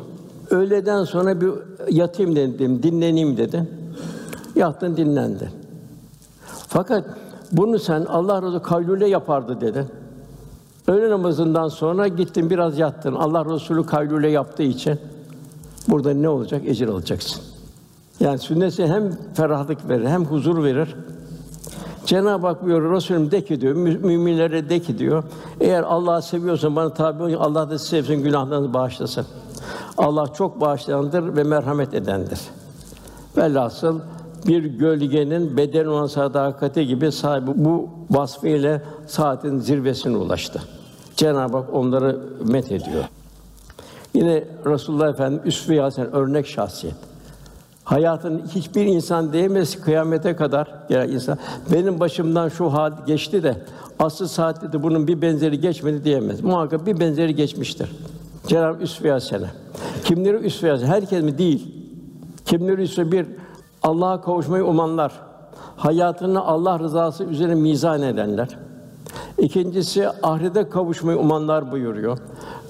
[0.51, 1.51] Öğleden sonra bir
[1.91, 3.69] yatayım dedim, dinleneyim dedi.
[4.57, 5.49] Yattın, dinlendin.
[6.69, 7.05] Fakat
[7.53, 9.87] bunu sen Allah razı kaylule yapardı dedi.
[10.89, 13.15] Öğle namazından sonra gittin biraz yattın.
[13.15, 14.99] Allah Resulü kaylule yaptığı için
[15.89, 16.63] burada ne olacak?
[16.67, 17.43] Ecir alacaksın.
[18.21, 20.97] Yani sünneti hem ferahlık verir, hem huzur verir.
[22.07, 25.25] Cenab-ı Hak buyuruyor, Resulüm de ki diyor, müminlere de ki diyor,
[25.61, 29.27] eğer Allah'ı seviyorsan bana tabi ol, Allah da sizi sevsin, günahlarınızı bağışlasın.
[29.99, 32.41] Allah çok bağışlayandır ve merhamet edendir.
[33.37, 34.01] Velhasıl
[34.47, 40.63] bir gölgenin beden olan sadakati gibi sahibi bu vasfıyla saatin zirvesine ulaştı.
[41.17, 43.05] Cenab-ı Hak onları met ediyor.
[44.15, 46.97] Yine Resulullah Efendimiz üsve-i hasen örnek şahsiyet.
[47.85, 51.39] Hayatın hiçbir insan diyemez kıyamete kadar gelen insan
[51.73, 53.57] benim başımdan şu hal geçti de
[53.99, 56.41] asıl saatte de bunun bir benzeri geçmedi diyemez.
[56.41, 57.93] Muhakkak bir benzeri geçmiştir.
[58.47, 59.47] Cenab-ı üsve-i hasene.
[60.05, 60.89] Kimleri üsve-i hasene?
[60.89, 61.39] Herkes mi?
[61.39, 61.75] Değil.
[62.47, 63.27] Kimleri üsve bir
[63.85, 65.13] Allah'a kavuşmayı umanlar,
[65.77, 68.49] hayatını Allah rızası üzerine mizan edenler.
[69.39, 72.19] İkincisi ahirete kavuşmayı umanlar buyuruyor.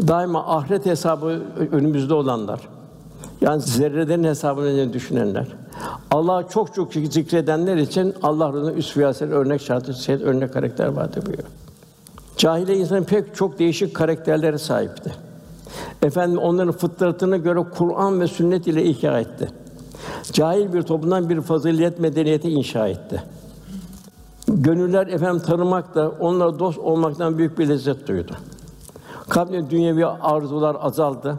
[0.09, 1.41] Daima ahiret hesabı
[1.73, 2.61] önümüzde olanlar.
[3.41, 5.47] Yani zerrelerin hesabını düşünenler.
[6.11, 11.49] Allah'ı çok çok zikredenler için Allah'ın üst fiyaset örnek şartı, şey, örnek karakter vardır buyuruyor.
[12.37, 15.13] Cahile insan pek çok değişik karakterlere sahipti.
[16.03, 19.49] Efendim onların fıtratına göre Kur'an ve sünnet ile ihya etti.
[20.33, 23.23] Cahil bir toplumdan bir fazilet medeniyeti inşa etti.
[24.49, 28.33] Gönüller efendim tanımakla, onlara dost olmaktan büyük bir lezzet duydu.
[29.29, 31.39] Kalbinde dünyevi arzular azaldı.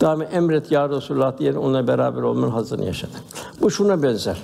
[0.00, 3.12] Daima emret ya Resulullah diye onunla beraber olmanın hazırını yaşadı.
[3.60, 4.36] Bu şuna benzer.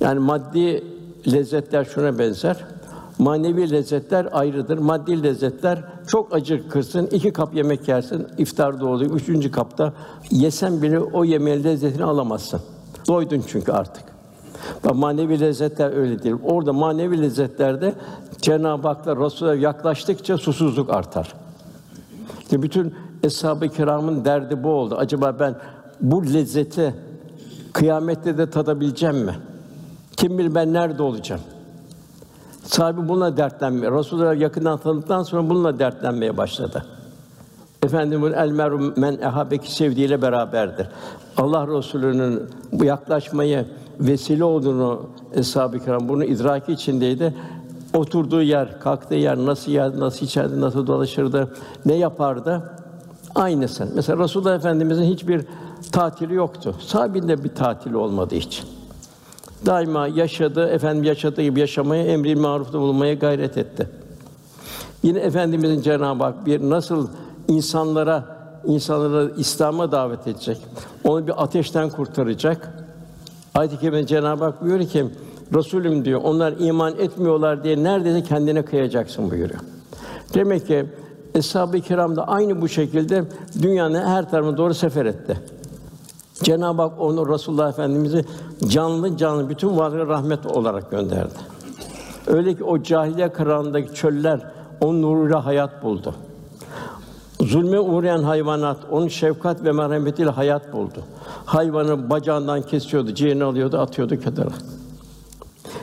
[0.00, 0.84] Yani maddi
[1.32, 2.56] lezzetler şuna benzer.
[3.18, 4.78] Manevi lezzetler ayrıdır.
[4.78, 9.10] Maddi lezzetler çok acıkırsın, iki kap yemek yersin, iftar oluyor.
[9.10, 9.92] Üçüncü kapta
[10.30, 12.60] yesen bile o yemeğin lezzetini alamazsın.
[13.08, 14.04] Doydun çünkü artık.
[14.84, 16.36] Bak manevi lezzetler öyle değil.
[16.44, 17.94] Orada manevi lezzetlerde
[18.40, 21.34] Cenab-ı Hak'la Resul'e yaklaştıkça susuzluk artar.
[22.40, 24.96] İşte bütün eshab-ı kiramın derdi bu oldu.
[24.98, 25.54] Acaba ben
[26.00, 26.94] bu lezzeti
[27.72, 29.34] kıyamette de tadabileceğim mi?
[30.16, 31.40] Kim bilir ben nerede olacağım?
[32.64, 36.84] Sahibi bununla dertlenmeye, Resulullah yakından tanıdıktan sonra bununla dertlenmeye başladı.
[37.82, 40.88] Efendimiz el merum men ehabeki sevdiğiyle beraberdir.
[41.36, 43.66] Allah Resulü'nün bu yaklaşmayı
[44.00, 45.02] vesile olduğunu
[45.34, 47.34] eshab-ı kiram bunu idraki içindeydi.
[47.94, 51.54] Oturduğu yer, kalktığı yer, nasıl yerdi, nasıl içerdi, nasıl dolaşırdı,
[51.86, 52.62] ne yapardı?
[53.34, 53.88] Aynısı.
[53.94, 55.44] Mesela Resulullah Efendimizin hiçbir
[55.92, 56.74] tatili yoktu.
[56.80, 58.64] Sahabinde bir tatili olmadı hiç.
[59.66, 63.88] Daima yaşadı, efendim yaşadığı gibi yaşamaya, emri marufta bulunmaya gayret etti.
[65.02, 67.08] Yine efendimizin Cenab-ı Hak bir nasıl
[67.50, 68.24] insanlara
[68.64, 70.58] insanları İslam'a davet edecek.
[71.04, 72.72] Onu bir ateşten kurtaracak.
[73.54, 75.06] Ayet-i Kerime Cenab-ı Hak buyuruyor ki
[75.54, 76.20] Resulüm diyor.
[76.24, 79.60] Onlar iman etmiyorlar diye neredeyse kendine kıyacaksın buyuruyor.
[80.34, 80.86] Demek ki
[81.34, 83.24] Eshab-ı Kiram da aynı bu şekilde
[83.62, 85.40] dünyanın her tarafına doğru sefer etti.
[86.42, 88.24] Cenab-ı Hak onu Resulullah Efendimizi
[88.68, 91.34] canlı canlı bütün varlığa rahmet olarak gönderdi.
[92.26, 94.40] Öyle ki o cahiliye karanlığındaki çöller
[94.80, 96.14] onun nuruyla hayat buldu.
[97.50, 101.02] Zulme uğrayan hayvanat onun şefkat ve merhametiyle hayat buldu.
[101.44, 104.50] Hayvanı bacağından kesiyordu, ciğerini alıyordu, atıyordu kenara.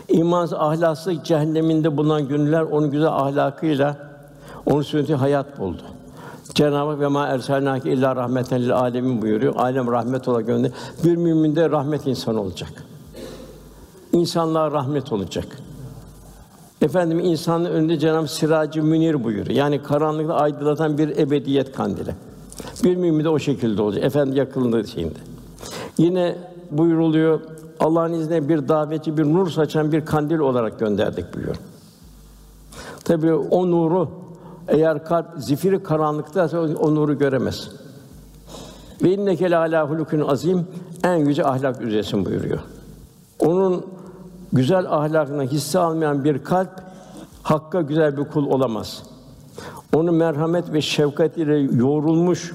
[0.10, 3.98] İmansız, ahlaksız cehenneminde bulunan gönüller onun güzel ahlakıyla
[4.66, 5.82] onun sünneti hayat buldu.
[6.54, 9.56] Cenab-ı Hak ve ma erselnâke illa rahmeten lil alemin buyuruyor.
[9.56, 10.72] Alem rahmet olarak gönder.
[11.04, 12.84] Bir mümin de rahmet insanı olacak.
[14.14, 15.67] İnsanlığa rahmet olacak.
[16.82, 19.50] Efendim insanın önünde Cenab-ı Siracı Münir buyuruyor.
[19.50, 22.16] Yani karanlıkta aydınlatan bir ebediyet kandili.
[22.84, 24.04] Bir mümin de o şekilde olacak.
[24.04, 25.20] Efendim yakınlığı şeyinde.
[25.98, 26.36] Yine
[26.72, 27.40] buyuruluyor
[27.80, 31.58] Allah'ın izniyle bir davetçi, bir nur saçan bir kandil olarak gönderdik buyuruyor.
[33.04, 34.10] Tabii o nuru
[34.68, 37.70] eğer kalp zifiri karanlıkta o nuru göremez.
[39.04, 40.68] Ve inneke le alâ hulukün azim
[41.04, 42.60] en yüce ahlak üzeresin buyuruyor.
[43.40, 43.86] Onun
[44.54, 46.70] güzel ahlakına hisse almayan bir kalp
[47.44, 49.04] hakka güzel bir kul olamaz.
[49.96, 52.54] Onun merhamet ve şefkat ile yoğrulmuş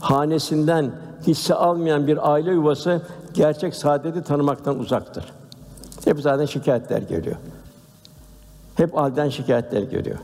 [0.00, 0.90] hanesinden
[1.26, 3.02] hisse almayan bir aile yuvası
[3.34, 5.24] gerçek saadeti tanımaktan uzaktır.
[6.04, 7.36] Hep zaten şikayetler geliyor.
[8.74, 10.18] Hep halden şikayetler geliyor.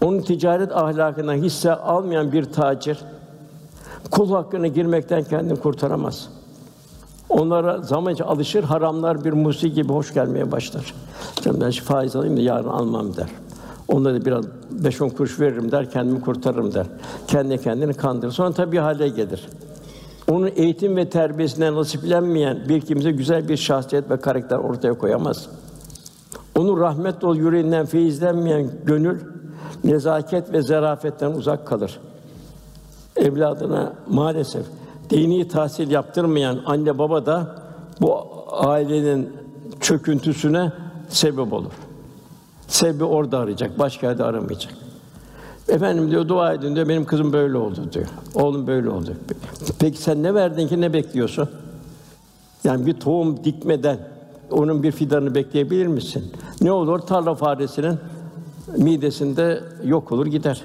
[0.00, 2.98] Onun ticaret ahlakına hisse almayan bir tacir
[4.10, 6.28] kul hakkına girmekten kendini kurtaramaz.
[7.32, 10.94] Onlara zamanca alışır, haramlar bir musiki gibi hoş gelmeye başlar.
[11.42, 13.28] Canım ben şu faiz alayım da yarın almam der.
[13.88, 16.86] Onlara da biraz beş on kuruş veririm der, kendimi kurtarırım der.
[17.26, 18.32] Kendi kendini kandırır.
[18.32, 19.48] Sonra tabii hale gelir.
[20.30, 25.48] Onun eğitim ve terbiyesinden nasiplenmeyen bir kimse güzel bir şahsiyet ve karakter ortaya koyamaz.
[26.58, 29.20] Onun rahmet dolu yüreğinden feyizlenmeyen gönül
[29.84, 32.00] nezaket ve zarafetten uzak kalır.
[33.16, 34.66] Evladına maalesef
[35.10, 37.56] dini tahsil yaptırmayan anne baba da
[38.00, 39.32] bu ailenin
[39.80, 40.72] çöküntüsüne
[41.08, 41.72] sebep olur.
[42.68, 44.74] Sebebi orada arayacak, başka yerde aramayacak.
[45.68, 48.06] Efendim diyor dua edin diyor benim kızım böyle oldu diyor.
[48.34, 49.14] Oğlum böyle oldu.
[49.78, 51.48] Peki sen ne verdin ki ne bekliyorsun?
[52.64, 53.98] Yani bir tohum dikmeden
[54.50, 56.32] onun bir fidanını bekleyebilir misin?
[56.60, 57.98] Ne olur tarla faresinin
[58.76, 60.64] midesinde yok olur gider.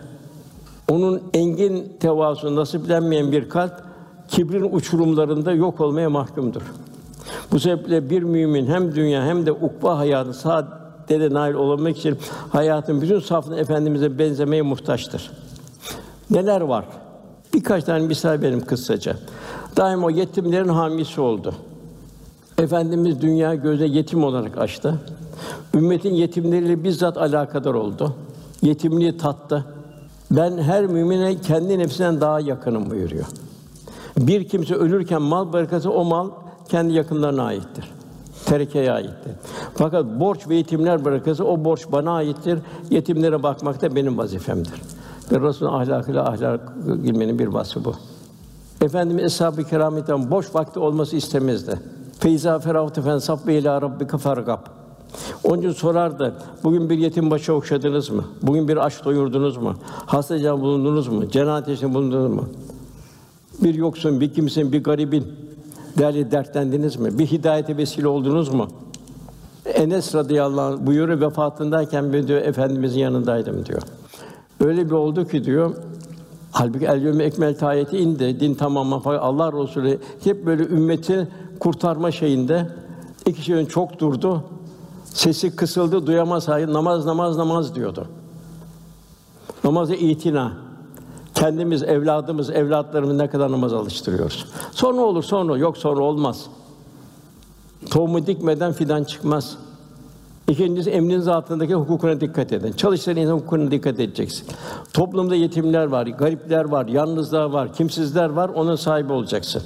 [0.92, 3.87] Onun engin tevazu nasiplenmeyen bir kalp
[4.28, 6.62] kibrin uçurumlarında yok olmaya mahkumdur.
[7.52, 12.18] Bu sebeple bir mümin hem dünya hem de ukba hayatı saadete nail olabilmek için
[12.50, 15.32] hayatın bütün safını efendimize benzemeye muhtaçtır.
[16.30, 16.86] Neler var?
[17.54, 19.18] Birkaç tane misal benim kısaca.
[19.78, 21.54] Daim o yetimlerin hamisi oldu.
[22.58, 25.00] Efendimiz dünya göze yetim olarak açtı.
[25.76, 28.16] Ümmetin yetimleriyle bizzat alakadar oldu.
[28.62, 29.66] Yetimliği tattı.
[30.32, 33.26] Ben her mümine kendi nefsinden daha yakınım buyuruyor.
[34.18, 36.30] Bir kimse ölürken mal bırakırsa o mal
[36.70, 37.92] kendi yakınlarına aittir.
[38.46, 39.32] Terekeye aittir.
[39.76, 42.60] Fakat borç ve yetimler bırakırsa o borç bana aittir.
[42.90, 44.82] Yetimlere bakmak da benim vazifemdir.
[45.32, 47.94] Ve Resul'ün ahlakıyla ahlak bilmenin bir vasfı bu.
[48.82, 51.80] Efendimiz eshab-ı kiramitten boş vakti olması istemezdi.
[52.20, 54.60] Feyza feravte fen sab ve ila rabbike fargab.
[55.44, 58.24] Onun için sorardı, bugün bir yetim başı okşadınız mı?
[58.42, 59.76] Bugün bir aç doyurdunuz mu?
[60.06, 61.30] Hasta bulundunuz mu?
[61.30, 62.44] Cenazesinde bulundunuz mu?
[63.64, 65.28] Bir yoksun, bir kimsin, bir garibin
[65.98, 67.20] değerli dertlendiniz mi?
[67.20, 68.68] Bir hidayete vesile oldunuz mu?
[69.66, 73.82] Enes radıyallahu anh buyuruyor vefatındayken ben diyor efendimizin yanındaydım diyor.
[74.66, 75.76] Öyle bir oldu ki diyor
[76.52, 78.40] Halbuki el yevme ekmel ayeti indi.
[78.40, 81.28] Din tamamı Allah Resulü hep böyle ümmeti
[81.60, 82.68] kurtarma şeyinde
[83.28, 84.44] İki kişinin çok durdu.
[85.06, 86.74] Sesi kısıldı, duyamaz hayır.
[86.74, 88.08] Namaz, namaz, namaz diyordu.
[89.64, 90.67] Namaza itina.
[91.40, 94.46] Kendimiz, evladımız, evlatlarımız ne kadar namaz alıştırıyoruz.
[94.72, 96.46] Sonra olur, sonra yok, sonra olmaz.
[97.90, 99.58] Tohumu dikmeden fidan çıkmaz.
[100.48, 102.72] İkincisi emriniz altındaki hukukuna dikkat edin.
[102.72, 104.48] Çalışan insan hukukuna dikkat edeceksin.
[104.94, 108.50] Toplumda yetimler var, garipler var, yalnızlar var, kimsizler var.
[108.50, 109.64] Onun sahibi olacaksın.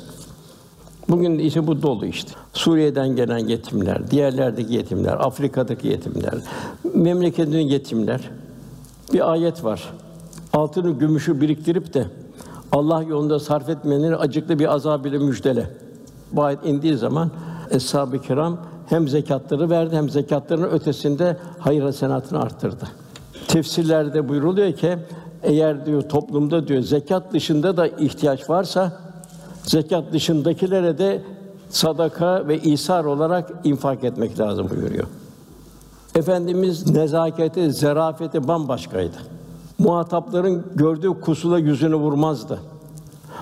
[1.10, 2.32] Bugün işte bu dolu işte.
[2.54, 6.34] Suriye'den gelen yetimler, diğerlerdeki yetimler, Afrika'daki yetimler,
[6.94, 8.30] memleketin yetimler.
[9.14, 9.94] Bir ayet var.
[10.54, 12.08] Altını, gümüşü biriktirip de
[12.72, 15.70] Allah yolunda sarf etmeyenleri acıklı bir azab ile müjdele.
[16.32, 17.32] Bu ayet indiği zaman
[17.70, 18.58] Eshab-ı Kiram
[18.90, 22.88] hem zekatları verdi hem zekatlarının ötesinde hayır hasenatını arttırdı.
[23.48, 24.98] Tefsirlerde buyruluyor ki
[25.44, 28.94] eğer diyor toplumda diyor zekat dışında da ihtiyaç varsa
[29.64, 31.22] zekat dışındakilere de
[31.70, 35.08] sadaka ve isar olarak infak etmek lazım buyuruyor.
[36.16, 39.18] Efendimiz nezaketi, zerafeti bambaşkaydı.
[39.84, 42.60] Muhatapların gördüğü kusula yüzünü vurmazdı.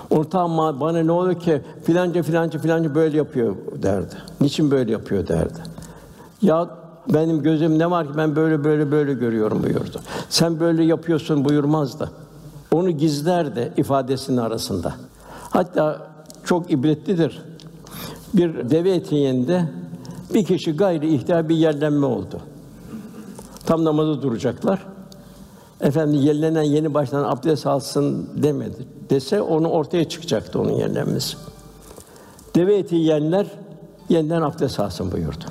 [0.09, 4.15] Ortağım bana ne oluyor ki filanca filanca filanca böyle yapıyor derdi.
[4.41, 5.59] Niçin böyle yapıyor derdi.
[6.41, 6.69] Ya
[7.13, 10.01] benim gözüm ne var ki ben böyle böyle böyle görüyorum buyurdu.
[10.29, 12.11] Sen böyle yapıyorsun buyurmazdı.
[12.71, 14.93] Onu gizlerdi ifadesinin arasında.
[15.49, 16.07] Hatta
[16.45, 17.41] çok ibretlidir.
[18.33, 19.65] Bir deve etiğinde
[20.33, 22.39] bir kişi gayri ihtiyar bir yerlenme oldu.
[23.65, 24.79] Tam namazı duracaklar.
[25.81, 28.87] Efendi yerlenen yeni baştan abdest alsın demedi.
[29.09, 31.37] Dese onu ortaya çıkacaktı onun yerlenmesi.
[32.55, 33.47] Deve eti yiyenler
[34.09, 35.45] yeniden abdest alsın buyurdu.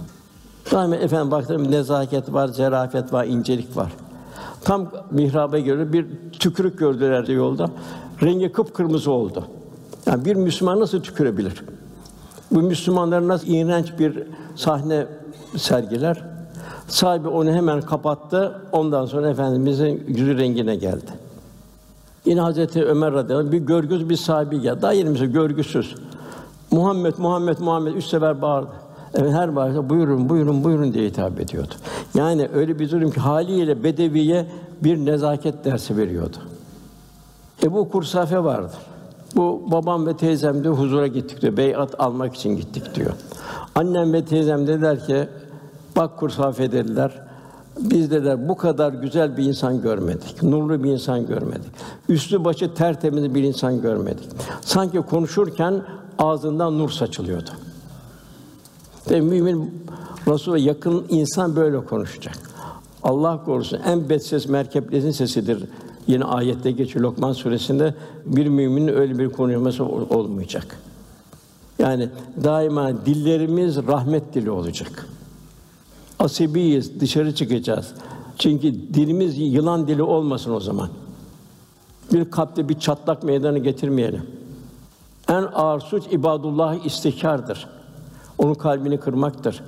[0.73, 3.93] Daima efendim baktım nezaket var, zerafet var, incelik var.
[4.65, 7.71] Tam mihraba göre bir tükürük gördüler de yolda.
[8.23, 9.45] Rengi kıpkırmızı oldu.
[10.07, 11.65] Yani bir Müslüman nasıl tükürebilir?
[12.51, 14.23] Bu Müslümanlar nasıl iğrenç bir
[14.57, 15.07] sahne
[15.57, 16.25] sergiler?
[16.89, 18.61] Sahibi onu hemen kapattı.
[18.73, 21.11] Ondan sonra efendimizin yüzü rengine geldi.
[22.25, 24.83] Yine Hazreti Ömer radıyallahu bir görgüsüz bir sahibi geldi.
[24.83, 25.95] Daha yeni mesela görgüsüz.
[26.71, 28.71] Muhammed, Muhammed, Muhammed üç sefer bağırdı.
[29.15, 31.75] Evet, her bağırsa buyurun, buyurun, buyurun diye hitap ediyordu.
[32.15, 34.47] Yani öyle bir durum ki haliyle bedeviye
[34.85, 36.37] bir nezaket dersi veriyordu.
[37.63, 38.73] Ebu Kursafe vardı.
[39.37, 41.57] Bu babam ve teyzem de huzura gittik diyor.
[41.57, 43.13] Beyat almak için gittik diyor.
[43.75, 45.29] Annem ve teyzem dediler ki
[45.99, 47.13] bak Kursafe dediler.
[47.81, 50.43] Biz dediler bu kadar güzel bir insan görmedik.
[50.43, 51.71] Nurlu bir insan görmedik.
[52.09, 54.29] Üstü başı tertemiz bir insan görmedik.
[54.61, 55.83] Sanki konuşurken
[56.19, 57.51] ağzından nur saçılıyordu.
[59.11, 59.85] Ve mümin
[60.29, 62.39] Resul'e yakın insan böyle konuşacak.
[63.03, 65.65] Allah korusun en betsiz merkeplerin sesidir.
[66.07, 67.95] Yine ayette geçiyor Lokman suresinde
[68.27, 70.79] bir müminin öyle bir konuşması olmayacak.
[71.79, 72.09] Yani
[72.45, 75.07] daima dillerimiz rahmet dili olacak.
[76.19, 77.95] Asibiyiz, dışarı çıkacağız.
[78.39, 80.89] Çünkü dilimiz yılan dili olmasın o zaman.
[82.13, 84.23] Bir kalpte bir çatlak meydana getirmeyelim.
[85.29, 87.69] En ağır suç ibadullah istihkardır.
[88.39, 89.63] Onun kalbini kırmaktır.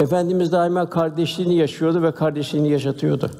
[0.00, 3.30] Efendimiz daima kardeşliğini yaşıyordu ve kardeşliğini yaşatıyordu.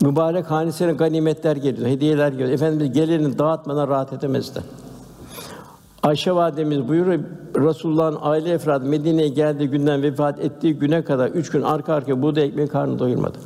[0.00, 2.52] Mübarek hanesine ganimetler geliyordu, hediyeler geliyordu.
[2.52, 4.62] Efendimiz gelirini dağıtmadan rahat edemezdi.
[6.06, 7.20] Ayşe validemiz buyuruyor,
[7.56, 12.44] Resulullah'ın aile efradı Medine'ye geldiği günden vefat ettiği güne kadar üç gün arka arkaya buğday
[12.44, 13.38] ekmeği karnı doyurmadı.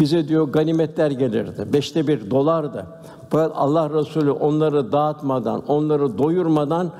[0.00, 1.66] Bize diyor ganimetler gelirdi.
[1.72, 2.86] Beşte bir dolar da.
[3.30, 6.90] Fakat Allah Resulü onları dağıtmadan, onları doyurmadan,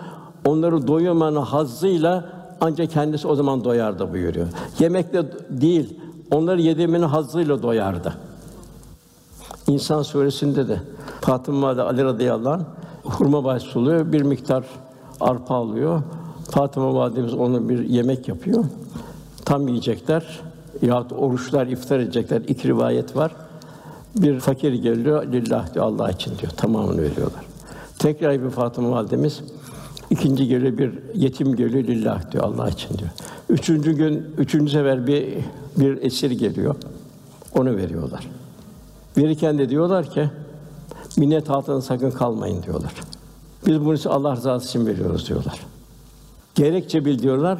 [0.44, 2.24] onları doyurmanın hazzıyla
[2.60, 4.46] ancak kendisi o zaman doyardı buyuruyor.
[4.78, 6.00] Yemekle değil,
[6.30, 8.14] onları yediğiminin hazzıyla doyardı.
[9.66, 10.80] İnsan suresinde de
[11.20, 12.64] Fatıma Valide Ali radıyallahu anh
[13.04, 14.64] hurma başsuluyor, bir miktar
[15.20, 16.02] arpa alıyor.
[16.50, 18.64] Fatıma validemiz ona bir yemek yapıyor.
[19.44, 20.40] Tam yiyecekler
[20.82, 22.42] yahut oruçlar iftar edecekler.
[22.48, 23.32] İki rivayet var.
[24.16, 26.52] Bir fakir geliyor, lillah diyor, Allah için diyor.
[26.52, 27.44] Tamamını veriyorlar.
[27.98, 29.42] Tekrar bir Fatıma validemiz
[30.10, 33.10] ikinci geliyor bir yetim geliyor, lillah diyor, Allah için diyor.
[33.48, 35.26] Üçüncü gün, üçüncü sefer bir
[35.76, 36.74] bir esir geliyor.
[37.54, 38.28] Onu veriyorlar.
[39.16, 40.30] Verirken de diyorlar ki
[41.16, 42.92] minnet altında sakın kalmayın diyorlar.
[43.66, 45.60] Biz bunu Allah rızası için veriyoruz diyorlar.
[46.54, 47.58] Gerekçe bil diyorlar.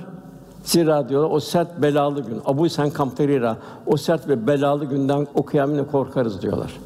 [0.65, 2.41] Zira diyorlar o sert belalı gün.
[2.45, 6.81] Abu Sen Kamterira o sert ve belalı günden o kıyamine korkarız diyorlar.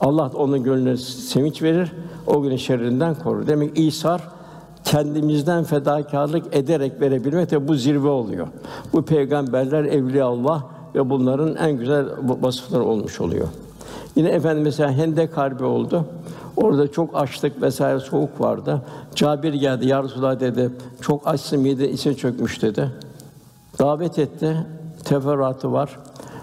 [0.00, 1.92] Allah onun gönlüne sevinç verir.
[2.26, 3.46] O günün şerrinden korur.
[3.46, 4.22] Demek İsar
[4.84, 8.46] kendimizden fedakarlık ederek verebilmek de bu zirve oluyor.
[8.92, 12.06] Bu peygamberler, evliya Allah ve bunların en güzel
[12.42, 13.48] vasıfları olmuş oluyor.
[14.16, 16.04] Yine efendim mesela Hendek Harbi oldu.
[16.56, 18.82] Orada çok açlık vesaire soğuk vardı.
[19.14, 20.70] Cabir geldi, "Ya Resulallah" dedi.
[21.00, 22.90] "Çok açsın, mide içine çökmüş." dedi.
[23.78, 24.66] Davet etti.
[25.04, 25.98] Teferruatı var.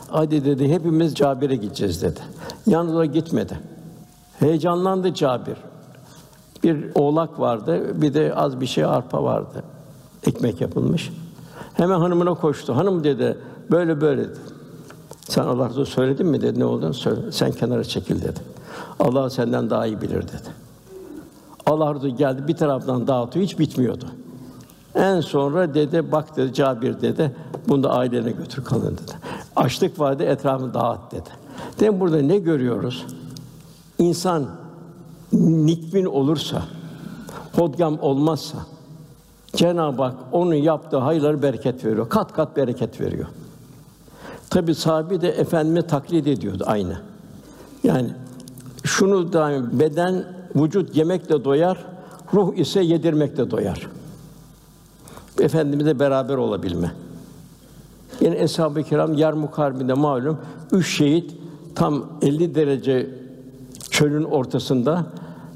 [0.07, 2.19] Hadi dedi hepimiz Cabir'e gideceğiz dedi.
[2.67, 3.59] Yalnız o gitmedi.
[4.39, 5.57] Heyecanlandı Cabir.
[6.63, 9.63] Bir oğlak vardı, bir de az bir şey arpa vardı.
[10.27, 11.11] Ekmek yapılmış.
[11.73, 12.75] Hemen hanımına koştu.
[12.75, 13.37] Hanım dedi,
[13.71, 14.39] böyle böyle dedi.
[15.29, 17.31] Sen Allah söyledin mi dedi, ne olduğunu söyle.
[17.31, 18.39] Sen kenara çekil dedi.
[18.99, 20.49] Allah senden daha iyi bilir dedi.
[21.65, 24.05] Allah Resulü geldi bir taraftan dağıtıyor, hiç bitmiyordu.
[24.95, 27.35] En sonra dedi, bak dedi, Cabir dedi,
[27.67, 29.11] bunu da ailene götür kalın dedi.
[29.55, 31.29] Açlık vardı, etrafını dağıt dedi.
[31.79, 33.05] Dedim burada ne görüyoruz?
[33.97, 34.45] İnsan
[35.33, 36.63] nikbin olursa,
[37.55, 38.57] hodgam olmazsa,
[39.55, 42.09] Cenab-ı Hak onun yaptığı hayırları bereket veriyor.
[42.09, 43.27] Kat kat bereket veriyor.
[44.49, 47.01] Tabi sahibi de efendimi taklit ediyordu aynı.
[47.83, 48.09] Yani
[48.89, 50.25] şunu da beden
[50.55, 51.77] vücut yemekle doyar,
[52.33, 53.87] ruh ise yedirmekle doyar.
[55.39, 56.91] Efendimizle beraber olabilme.
[58.21, 60.37] Yine eshab-ı kiram Yarmuk Harbi'nde malum
[60.71, 61.35] üç şehit
[61.75, 63.09] tam 50 derece
[63.89, 65.05] çölün ortasında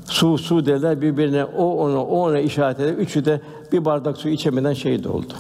[0.05, 2.93] su su derler birbirine o ona o ona işaret eder.
[2.93, 5.33] Üçü de bir bardak su içemeden şehit oldu.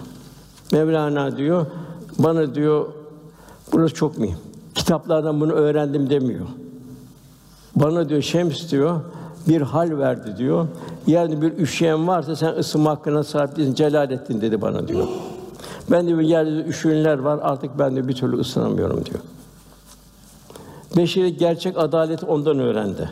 [0.71, 1.65] Mevlana diyor
[2.19, 2.85] bana diyor
[3.73, 4.37] burası çok mühim.
[4.75, 6.47] Kitaplardan bunu öğrendim demiyor.
[7.75, 8.99] Bana diyor Şems diyor
[9.47, 10.67] bir hal verdi diyor.
[11.07, 13.73] Yani bir üşüyen varsa sen ısınma hakkına sahip değilsin.
[13.73, 15.07] Celalettin dedi bana diyor.
[15.91, 19.19] Ben bir yerde üşüyenler var artık ben de bir türlü ısınamıyorum diyor.
[20.97, 23.09] Beşeri gerçek adalet ondan öğrendi.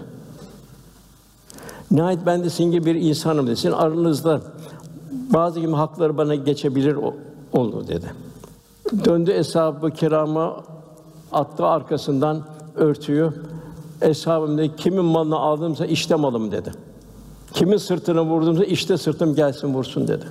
[1.91, 3.55] Nihayet ben de sizin gibi bir insanım dedi.
[3.55, 4.41] Sizin aranızda
[5.33, 6.97] bazı gibi hakları bana geçebilir
[7.53, 8.13] oldu dedi.
[9.05, 10.63] Döndü eshab-ı kirama
[11.31, 12.41] attı arkasından
[12.75, 13.31] örtüyü.
[14.01, 16.71] Eshabım kimin malını aldımsa işte malım dedi.
[17.53, 20.25] Kimin sırtını vurdumsa işte sırtım gelsin vursun dedi.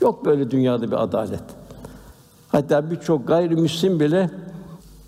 [0.00, 1.42] Yok böyle dünyada bir adalet.
[2.48, 4.30] Hatta birçok gayrimüslim bile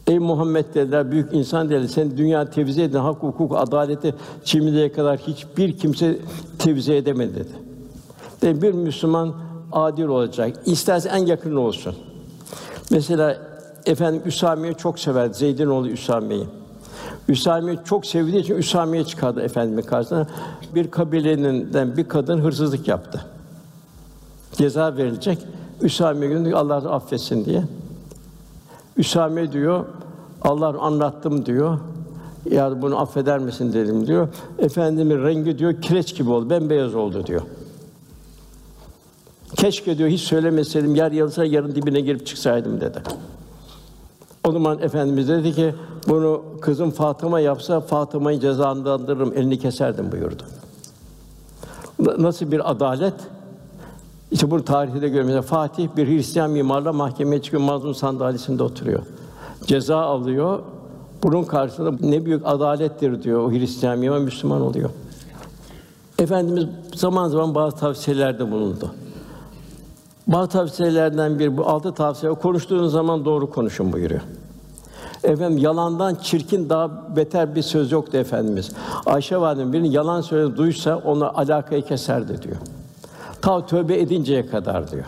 [0.07, 4.15] Ey Muhammed dediler, büyük insan dediler, sen dünya tevzi edin, hak, hukuk, adaleti
[4.45, 6.19] şimdiye kadar hiçbir kimse
[6.59, 7.53] tevzi edemedi dedi.
[8.43, 9.35] Ve bir Müslüman
[9.73, 10.57] adil olacak.
[10.67, 11.95] İsterse en yakın olsun.
[12.91, 13.39] Mesela
[13.87, 16.45] efendim Üsami'yi çok sever Zeyd'in oğlu Üsami'yi.
[17.29, 20.27] Üsami'yi çok sevdiği için Üsami'ye çıkardı efendimin karşısına.
[20.75, 23.25] Bir kabileden bir kadın hırsızlık yaptı.
[24.53, 25.39] Ceza verilecek.
[25.83, 27.65] Üsami'ye günü Allah affetsin diye.
[28.97, 29.85] Üsame diyor,
[30.43, 31.79] Allah anlattım diyor.
[32.51, 34.29] Ya bunu affeder misin dedim diyor.
[34.59, 37.43] Efendimin rengi diyor kireç gibi oldu, bembeyaz oldu diyor.
[39.57, 42.99] Keşke diyor hiç söylemeseydim, yer yarılsa yarın dibine girip çıksaydım dedi.
[44.45, 45.75] O zaman efendimiz dedi ki
[46.09, 50.43] bunu kızım Fatıma yapsa Fatıma'yı cezalandırırım, elini keserdim buyurdu.
[52.19, 53.15] Nasıl bir adalet?
[54.31, 55.47] İşte bunu tarihte de görüyoruz.
[55.47, 59.03] Fatih bir Hristiyan mimarla mahkemeye çıkıyor, mazlum sandalyesinde oturuyor.
[59.67, 60.61] Ceza alıyor.
[61.23, 64.91] Bunun karşısında ne büyük adalettir diyor o Hristiyan mimar Müslüman oluyor.
[66.19, 68.95] Efendimiz zaman zaman bazı tavsiyelerde bulundu.
[70.27, 74.21] Bazı tavsiyelerden bir bu altı tavsiye konuştuğunuz zaman doğru konuşun buyuruyor.
[75.29, 78.73] Efendim yalandan çirkin daha beter bir söz yoktu efendimiz.
[79.07, 82.57] Ayşe validem birinin yalan söylediğini duysa ona alakayı keserdi diyor.
[83.43, 85.05] Ta tövbe edinceye kadar diyor.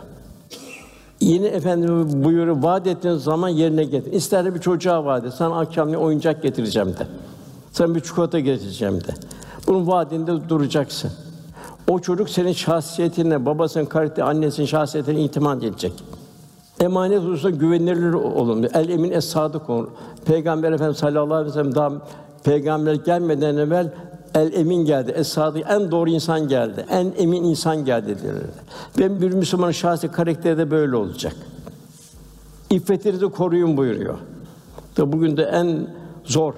[1.21, 4.12] Yine efendim buyuruyor, vaat ettiğin zaman yerine getir.
[4.12, 7.07] İster bir çocuğa vaat et, sana akşam oyuncak getireceğim de.
[7.73, 9.14] Sana bir çikolata getireceğim de.
[9.66, 11.11] Bunun vaadinde duracaksın.
[11.89, 15.93] O çocuk senin şahsiyetine, babasının kalite, annesinin şahsiyetine itimat edecek.
[16.81, 18.66] Emanet hususunda güvenilir olun.
[18.74, 19.91] El emin es sadık olun.
[20.24, 21.93] Peygamber Efendimiz sallallahu aleyhi ve sellem daha
[22.45, 23.93] peygamber gelmeden evvel
[24.35, 28.35] El emin geldi, es sadık en doğru insan geldi, en emin insan geldi diyor.
[28.99, 31.37] Ve bir Müslümanın şahsi karakteri de böyle olacak.
[32.70, 34.14] İffetinizi koruyun buyuruyor.
[34.95, 35.87] Tabi bugün de en
[36.24, 36.55] zor.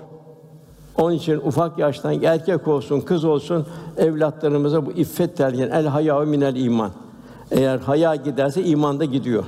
[0.98, 3.66] Onun için ufak yaştan erkek olsun, kız olsun
[3.96, 6.90] evlatlarımıza bu iffet terbiyen el haya minel iman.
[7.50, 9.44] Eğer haya giderse iman da gidiyor.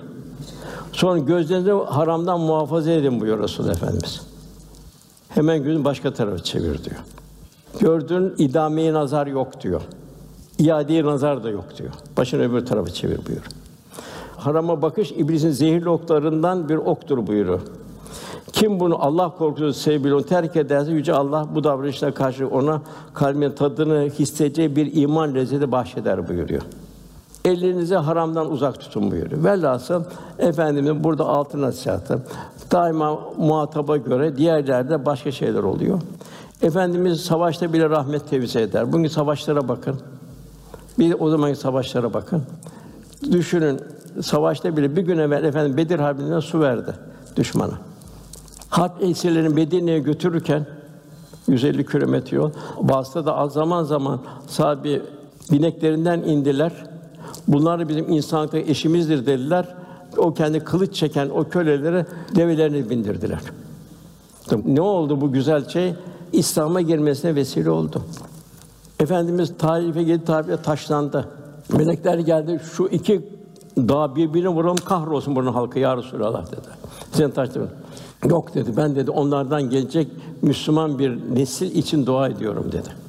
[0.94, 4.26] Sonra gözlerinizi haramdan muhafaza edin buyuruyor Resul Efendimiz.
[5.28, 7.00] Hemen gözün başka tarafa çevir diyor.
[7.80, 9.82] Gördüğün idameye nazar yok diyor.
[10.58, 11.90] İadeye nazar da yok diyor.
[12.16, 13.42] Başını öbür tarafa çevir buyur.
[14.36, 17.60] Harama bakış iblisin zehirli oklarından bir oktur buyuruyor.
[18.52, 22.82] Kim bunu Allah korkusu sebebiyle terk ederse yüce Allah bu davranışına karşı ona
[23.14, 26.62] kalbin tadını hissedeceği bir iman lezzeti bahşeder buyuruyor.
[27.44, 29.44] Ellerinizi haramdan uzak tutun buyuruyor.
[29.44, 30.04] Velhasıl
[30.38, 32.18] Efendimiz burada altı nasihatı
[32.72, 36.00] daima muhataba göre diğerlerde başka şeyler oluyor.
[36.62, 38.92] Efendimiz savaşta bile rahmet tevzi eder.
[38.92, 40.00] Bugün savaşlara bakın.
[40.98, 42.42] Bir o zamanki savaşlara bakın.
[43.32, 43.80] Düşünün
[44.22, 46.94] savaşta bile bir gün evvel efendim Bedir Harbi'nden su verdi
[47.36, 47.74] düşmana.
[48.68, 50.66] Harp esirlerini Medine'ye götürürken
[51.48, 52.50] 150 kilometre yol.
[52.80, 55.02] Bazıda da zaman zaman sahibi
[55.50, 56.93] bineklerinden indiler.
[57.48, 59.74] Bunlar bizim insanlıkta eşimizdir dediler.
[60.16, 63.40] O kendi kılıç çeken o kölelere develerini bindirdiler.
[64.66, 65.94] Ne oldu bu güzel şey?
[66.32, 68.02] İslam'a girmesine vesile oldu.
[69.00, 71.28] Efendimiz tarife geldi, tarife taşlandı.
[71.72, 73.28] Melekler geldi, şu iki
[73.76, 76.68] dağ birbirine vuralım, kahrolsun bunun halkı ya Resulallah dedi.
[77.12, 77.70] Sen taşladın.
[78.28, 80.08] Yok dedi, ben dedi onlardan gelecek
[80.42, 83.03] Müslüman bir nesil için dua ediyorum dedi.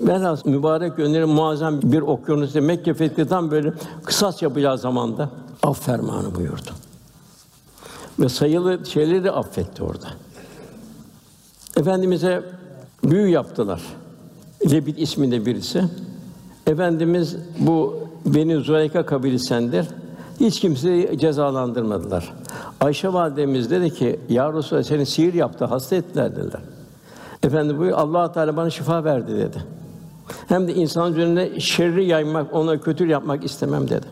[0.00, 3.72] Velhâsıl mübarek gönderin muazzam bir okyanusta Mekke fethi tam böyle
[4.04, 5.30] kısas yapacağı zamanda
[5.62, 6.70] af fermanı buyurdu.
[8.20, 10.06] Ve sayılı şeyleri affetti orada.
[11.76, 12.42] Efendimize
[13.04, 13.82] büyü yaptılar.
[14.70, 15.84] Lebit isminde birisi.
[16.66, 19.86] Efendimiz bu Beni Zureyka kabilesendir.
[20.40, 22.32] Hiç kimseyi cezalandırmadılar.
[22.80, 26.60] Ayşe validemiz dedi ki, Ya Resulallah seni sihir yaptı, hasta ettiler dediler.
[27.42, 29.64] Efendi bu Allah Teala bana şifa verdi dedi.
[30.48, 34.06] Hem de insan üzerine şerri yaymak, ona kötü yapmak istemem dedi.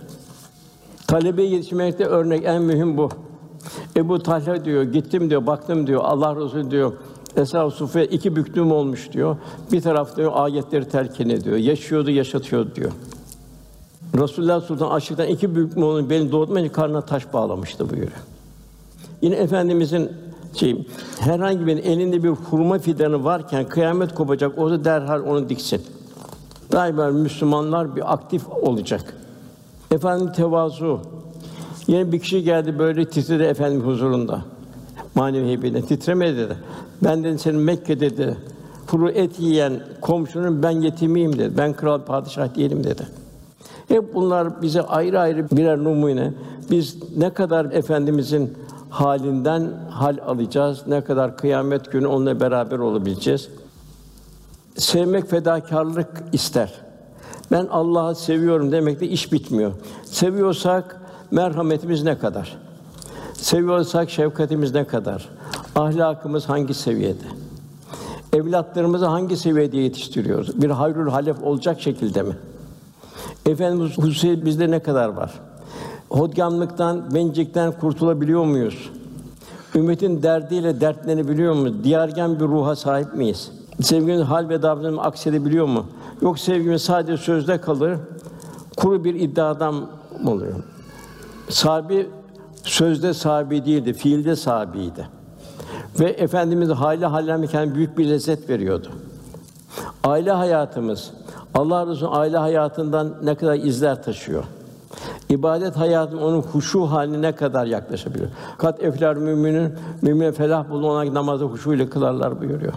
[1.07, 3.09] Talebe yetişmekte örnek en mühim bu.
[3.97, 6.93] Ebu Talha diyor, gittim diyor, baktım diyor, Allah Resulü diyor,
[7.37, 9.37] Eshab-ı Suffe iki büklüm olmuş diyor.
[9.73, 11.57] Bir taraf diyor ayetleri telkin ediyor.
[11.57, 12.93] Yaşıyordu, yaşatıyordu diyor.
[14.19, 18.21] Resulullah Sultan açlıktan iki büklüm olmuş, beni doğurtmayınca karnına taş bağlamıştı buyuruyor.
[19.23, 20.13] Yine efendimizin
[20.55, 20.87] şey
[21.21, 25.83] herhangi bir elinde bir hurma fidanı varken kıyamet kopacak o da derhal onu diksin.
[26.73, 29.15] Daima Müslümanlar bir aktif olacak.
[29.91, 31.01] Efendim tevazu.
[31.87, 34.43] Yine bir kişi geldi böyle titredi efendim huzurunda.
[35.15, 36.57] Manevi heybetine titremedi dedi.
[37.05, 38.37] Ben dedi senin Mekke'de dedi.
[38.87, 41.59] Kuru et yiyen komşunun ben yetimiyim dedi.
[41.59, 43.07] Ben kral padişah değilim dedi.
[43.89, 46.33] Hep bunlar bize ayrı ayrı birer numune.
[46.71, 48.53] Biz ne kadar efendimizin
[48.91, 53.49] halinden hal alacağız, ne kadar kıyamet günü onunla beraber olabileceğiz.
[54.77, 56.73] Sevmek fedakarlık ister.
[57.51, 59.73] Ben Allah'ı seviyorum demekle iş bitmiyor.
[60.05, 61.01] Seviyorsak
[61.31, 62.57] merhametimiz ne kadar?
[63.35, 65.29] Seviyorsak şefkatimiz ne kadar?
[65.77, 67.25] Ahlakımız hangi seviyede?
[68.33, 70.63] Evlatlarımızı hangi seviyede yetiştiriyoruz?
[70.63, 72.37] Bir hayrul halef olacak şekilde mi?
[73.47, 75.33] Efendimiz hususiyet bizde ne kadar var?
[76.11, 78.91] Hodgamlıktan, bencikten kurtulabiliyor muyuz?
[79.75, 81.85] Ümmetin derdiyle dertlenebiliyor muyuz?
[81.85, 83.51] Diyargen bir ruha sahip miyiz?
[83.81, 85.87] Sevgimiz hal ve davranışımı aksedebiliyor mu?
[86.23, 87.99] Yok sevgimiz sadece sözde kalır,
[88.77, 89.89] kuru bir iddiadan
[90.27, 90.55] oluyor.
[91.49, 92.09] Sahibi
[92.65, 95.09] sözde sahibi değildi, fiilde sahibiydi.
[96.01, 98.89] Ve efendimiz hali hallemken büyük bir lezzet veriyordu.
[100.05, 101.11] Aile hayatımız
[101.55, 104.45] Allah Resulü aile hayatından ne kadar izler taşıyor.
[105.29, 108.31] İbadet hayatın onun huşu haline ne kadar yaklaşabiliyor.
[108.59, 112.73] Kat efler müminin mümin felah bulunan namazı huşu ile kılarlar buyuruyor.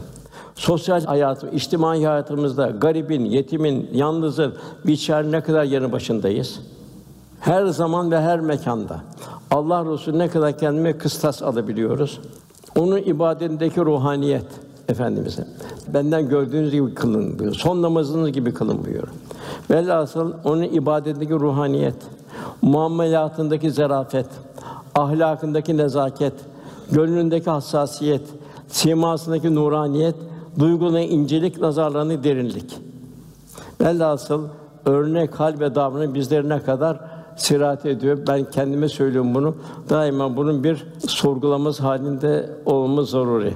[0.56, 4.54] Sosyal hayatım, içtimai hayatımızda garibin, yetimin, yalnızın,
[4.88, 6.60] biçare ne kadar yanı başındayız.
[7.40, 9.00] Her zaman ve her mekanda
[9.52, 12.20] Allah Resulü ne kadar kendime kıstas alabiliyoruz.
[12.78, 14.46] Onun ibadetindeki ruhaniyet
[14.90, 15.48] efendimize.
[15.94, 17.54] Benden gördüğünüz gibi kılın buyuruyor.
[17.54, 19.08] Son namazınız gibi kılın buyuruyor.
[19.72, 21.96] Velhasıl onun ibadetindeki ruhaniyet,
[22.62, 24.28] muamelatındaki zarafet,
[24.96, 26.34] ahlakındaki nezaket,
[26.92, 28.22] gönlündeki hassasiyet,
[28.68, 30.16] simasındaki nuraniyet,
[30.60, 32.78] duygularına incelik, nazarlarına derinlik.
[33.82, 34.48] Velhasıl
[34.86, 37.00] örnek hal ve davranış bizlerine kadar
[37.38, 38.18] sirat ediyor.
[38.28, 39.56] Ben kendime söylüyorum bunu.
[39.90, 43.54] Daima bunun bir sorgulamamız halinde olmamız zaruri.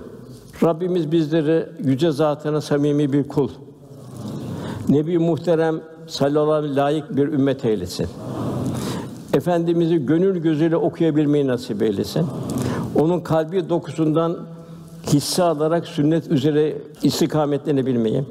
[0.64, 3.50] Rabbimiz bizleri yüce zatına samimi bir kul,
[4.90, 8.08] Nebi muhterem sallallahu aleyhi layık bir ümmet eylesin.
[9.34, 12.26] Efendimizi gönül gözüyle okuyabilmeyi nasip eylesin.
[12.96, 14.38] Onun kalbi dokusundan
[15.14, 18.24] hisse alarak sünnet üzere istikametlenebilmeyi,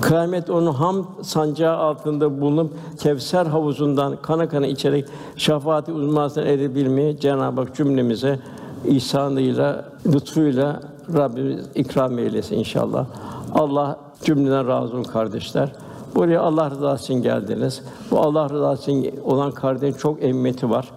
[0.00, 5.04] kıyamet onun ham sancağı altında bulunup Kevser havuzundan kana kana içerek
[5.36, 8.38] şefaati uzmasına erebilmeyi Cenab-ı Hak cümlemize
[8.84, 10.80] ihsanıyla, lütfuyla
[11.14, 13.06] Rabbimiz ikram eylesin inşallah.
[13.54, 15.72] Allah cümleden razı olsun kardeşler.
[16.14, 17.82] Buraya Allah rızası için geldiniz.
[18.10, 20.90] Bu Allah rızası için olan kardeşin çok emmeti var.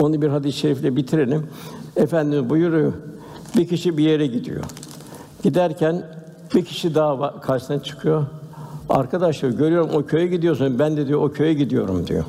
[0.00, 1.46] Onu bir hadis-i şerifle bitirelim.
[1.96, 2.92] Efendimiz buyuruyor.
[3.56, 4.64] Bir kişi bir yere gidiyor.
[5.42, 6.02] Giderken
[6.54, 8.26] bir kişi daha karşısına çıkıyor.
[8.88, 10.78] Arkadaşlar görüyorum o köye gidiyorsun.
[10.78, 12.24] Ben de diyor o köye gidiyorum diyor.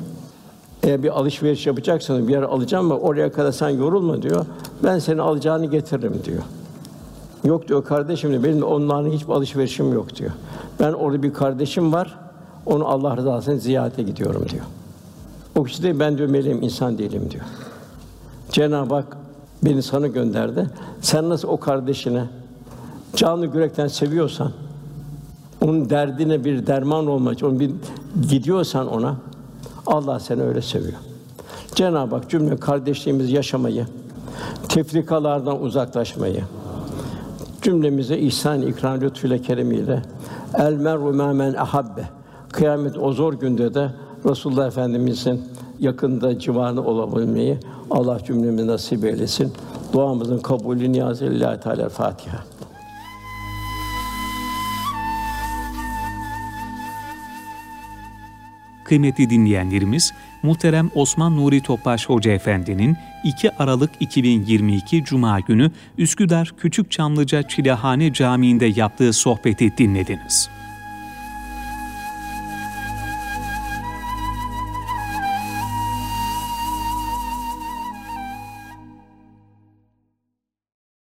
[0.82, 4.46] Eğer bir alışveriş yapacaksan bir yer alacağım mı oraya kadar sen yorulma diyor.
[4.84, 6.42] Ben seni alacağını getiririm diyor.
[7.44, 10.30] Yok diyor kardeşim diyor, benim onların hiçbir alışverişim yok diyor.
[10.80, 12.18] Ben orada bir kardeşim var,
[12.66, 14.64] onu Allah rızası için ziyarete gidiyorum diyor.
[15.56, 17.44] O kişi de ben diyor meleğim insan değilim diyor.
[18.50, 19.16] Cenab-ı Hak
[19.62, 20.66] beni sana gönderdi.
[21.00, 22.24] Sen nasıl o kardeşine
[23.16, 24.52] canlı yürekten seviyorsan,
[25.64, 27.70] onun derdine bir derman olmak için, onu bir
[28.28, 29.16] gidiyorsan ona,
[29.86, 30.98] Allah seni öyle seviyor.
[31.74, 33.86] Cenab-ı Hak cümle kardeşliğimizi yaşamayı,
[34.68, 36.44] tefrikalardan uzaklaşmayı,
[37.62, 40.02] cümlemize ihsan, ikram, lütfüyle keremiyle
[40.54, 42.08] el mer'u men ahabbe.
[42.52, 43.90] Kıyamet o zor günde de
[44.28, 45.44] Resulullah Efendimizin
[45.80, 47.58] yakında civarında olabilmeyi
[47.90, 49.52] Allah cümlemize nasip eylesin.
[49.92, 52.44] Duamızın kabulü niyazı lillahi teala Fatiha.
[58.84, 60.12] Kıymetli dinleyenlerimiz,
[60.42, 68.12] muhterem Osman Nuri Topbaş Hoca Efendi'nin 2 Aralık 2022 Cuma günü Üsküdar Küçük Çamlıca Çilehane
[68.12, 70.57] Camii'nde yaptığı sohbeti dinlediniz.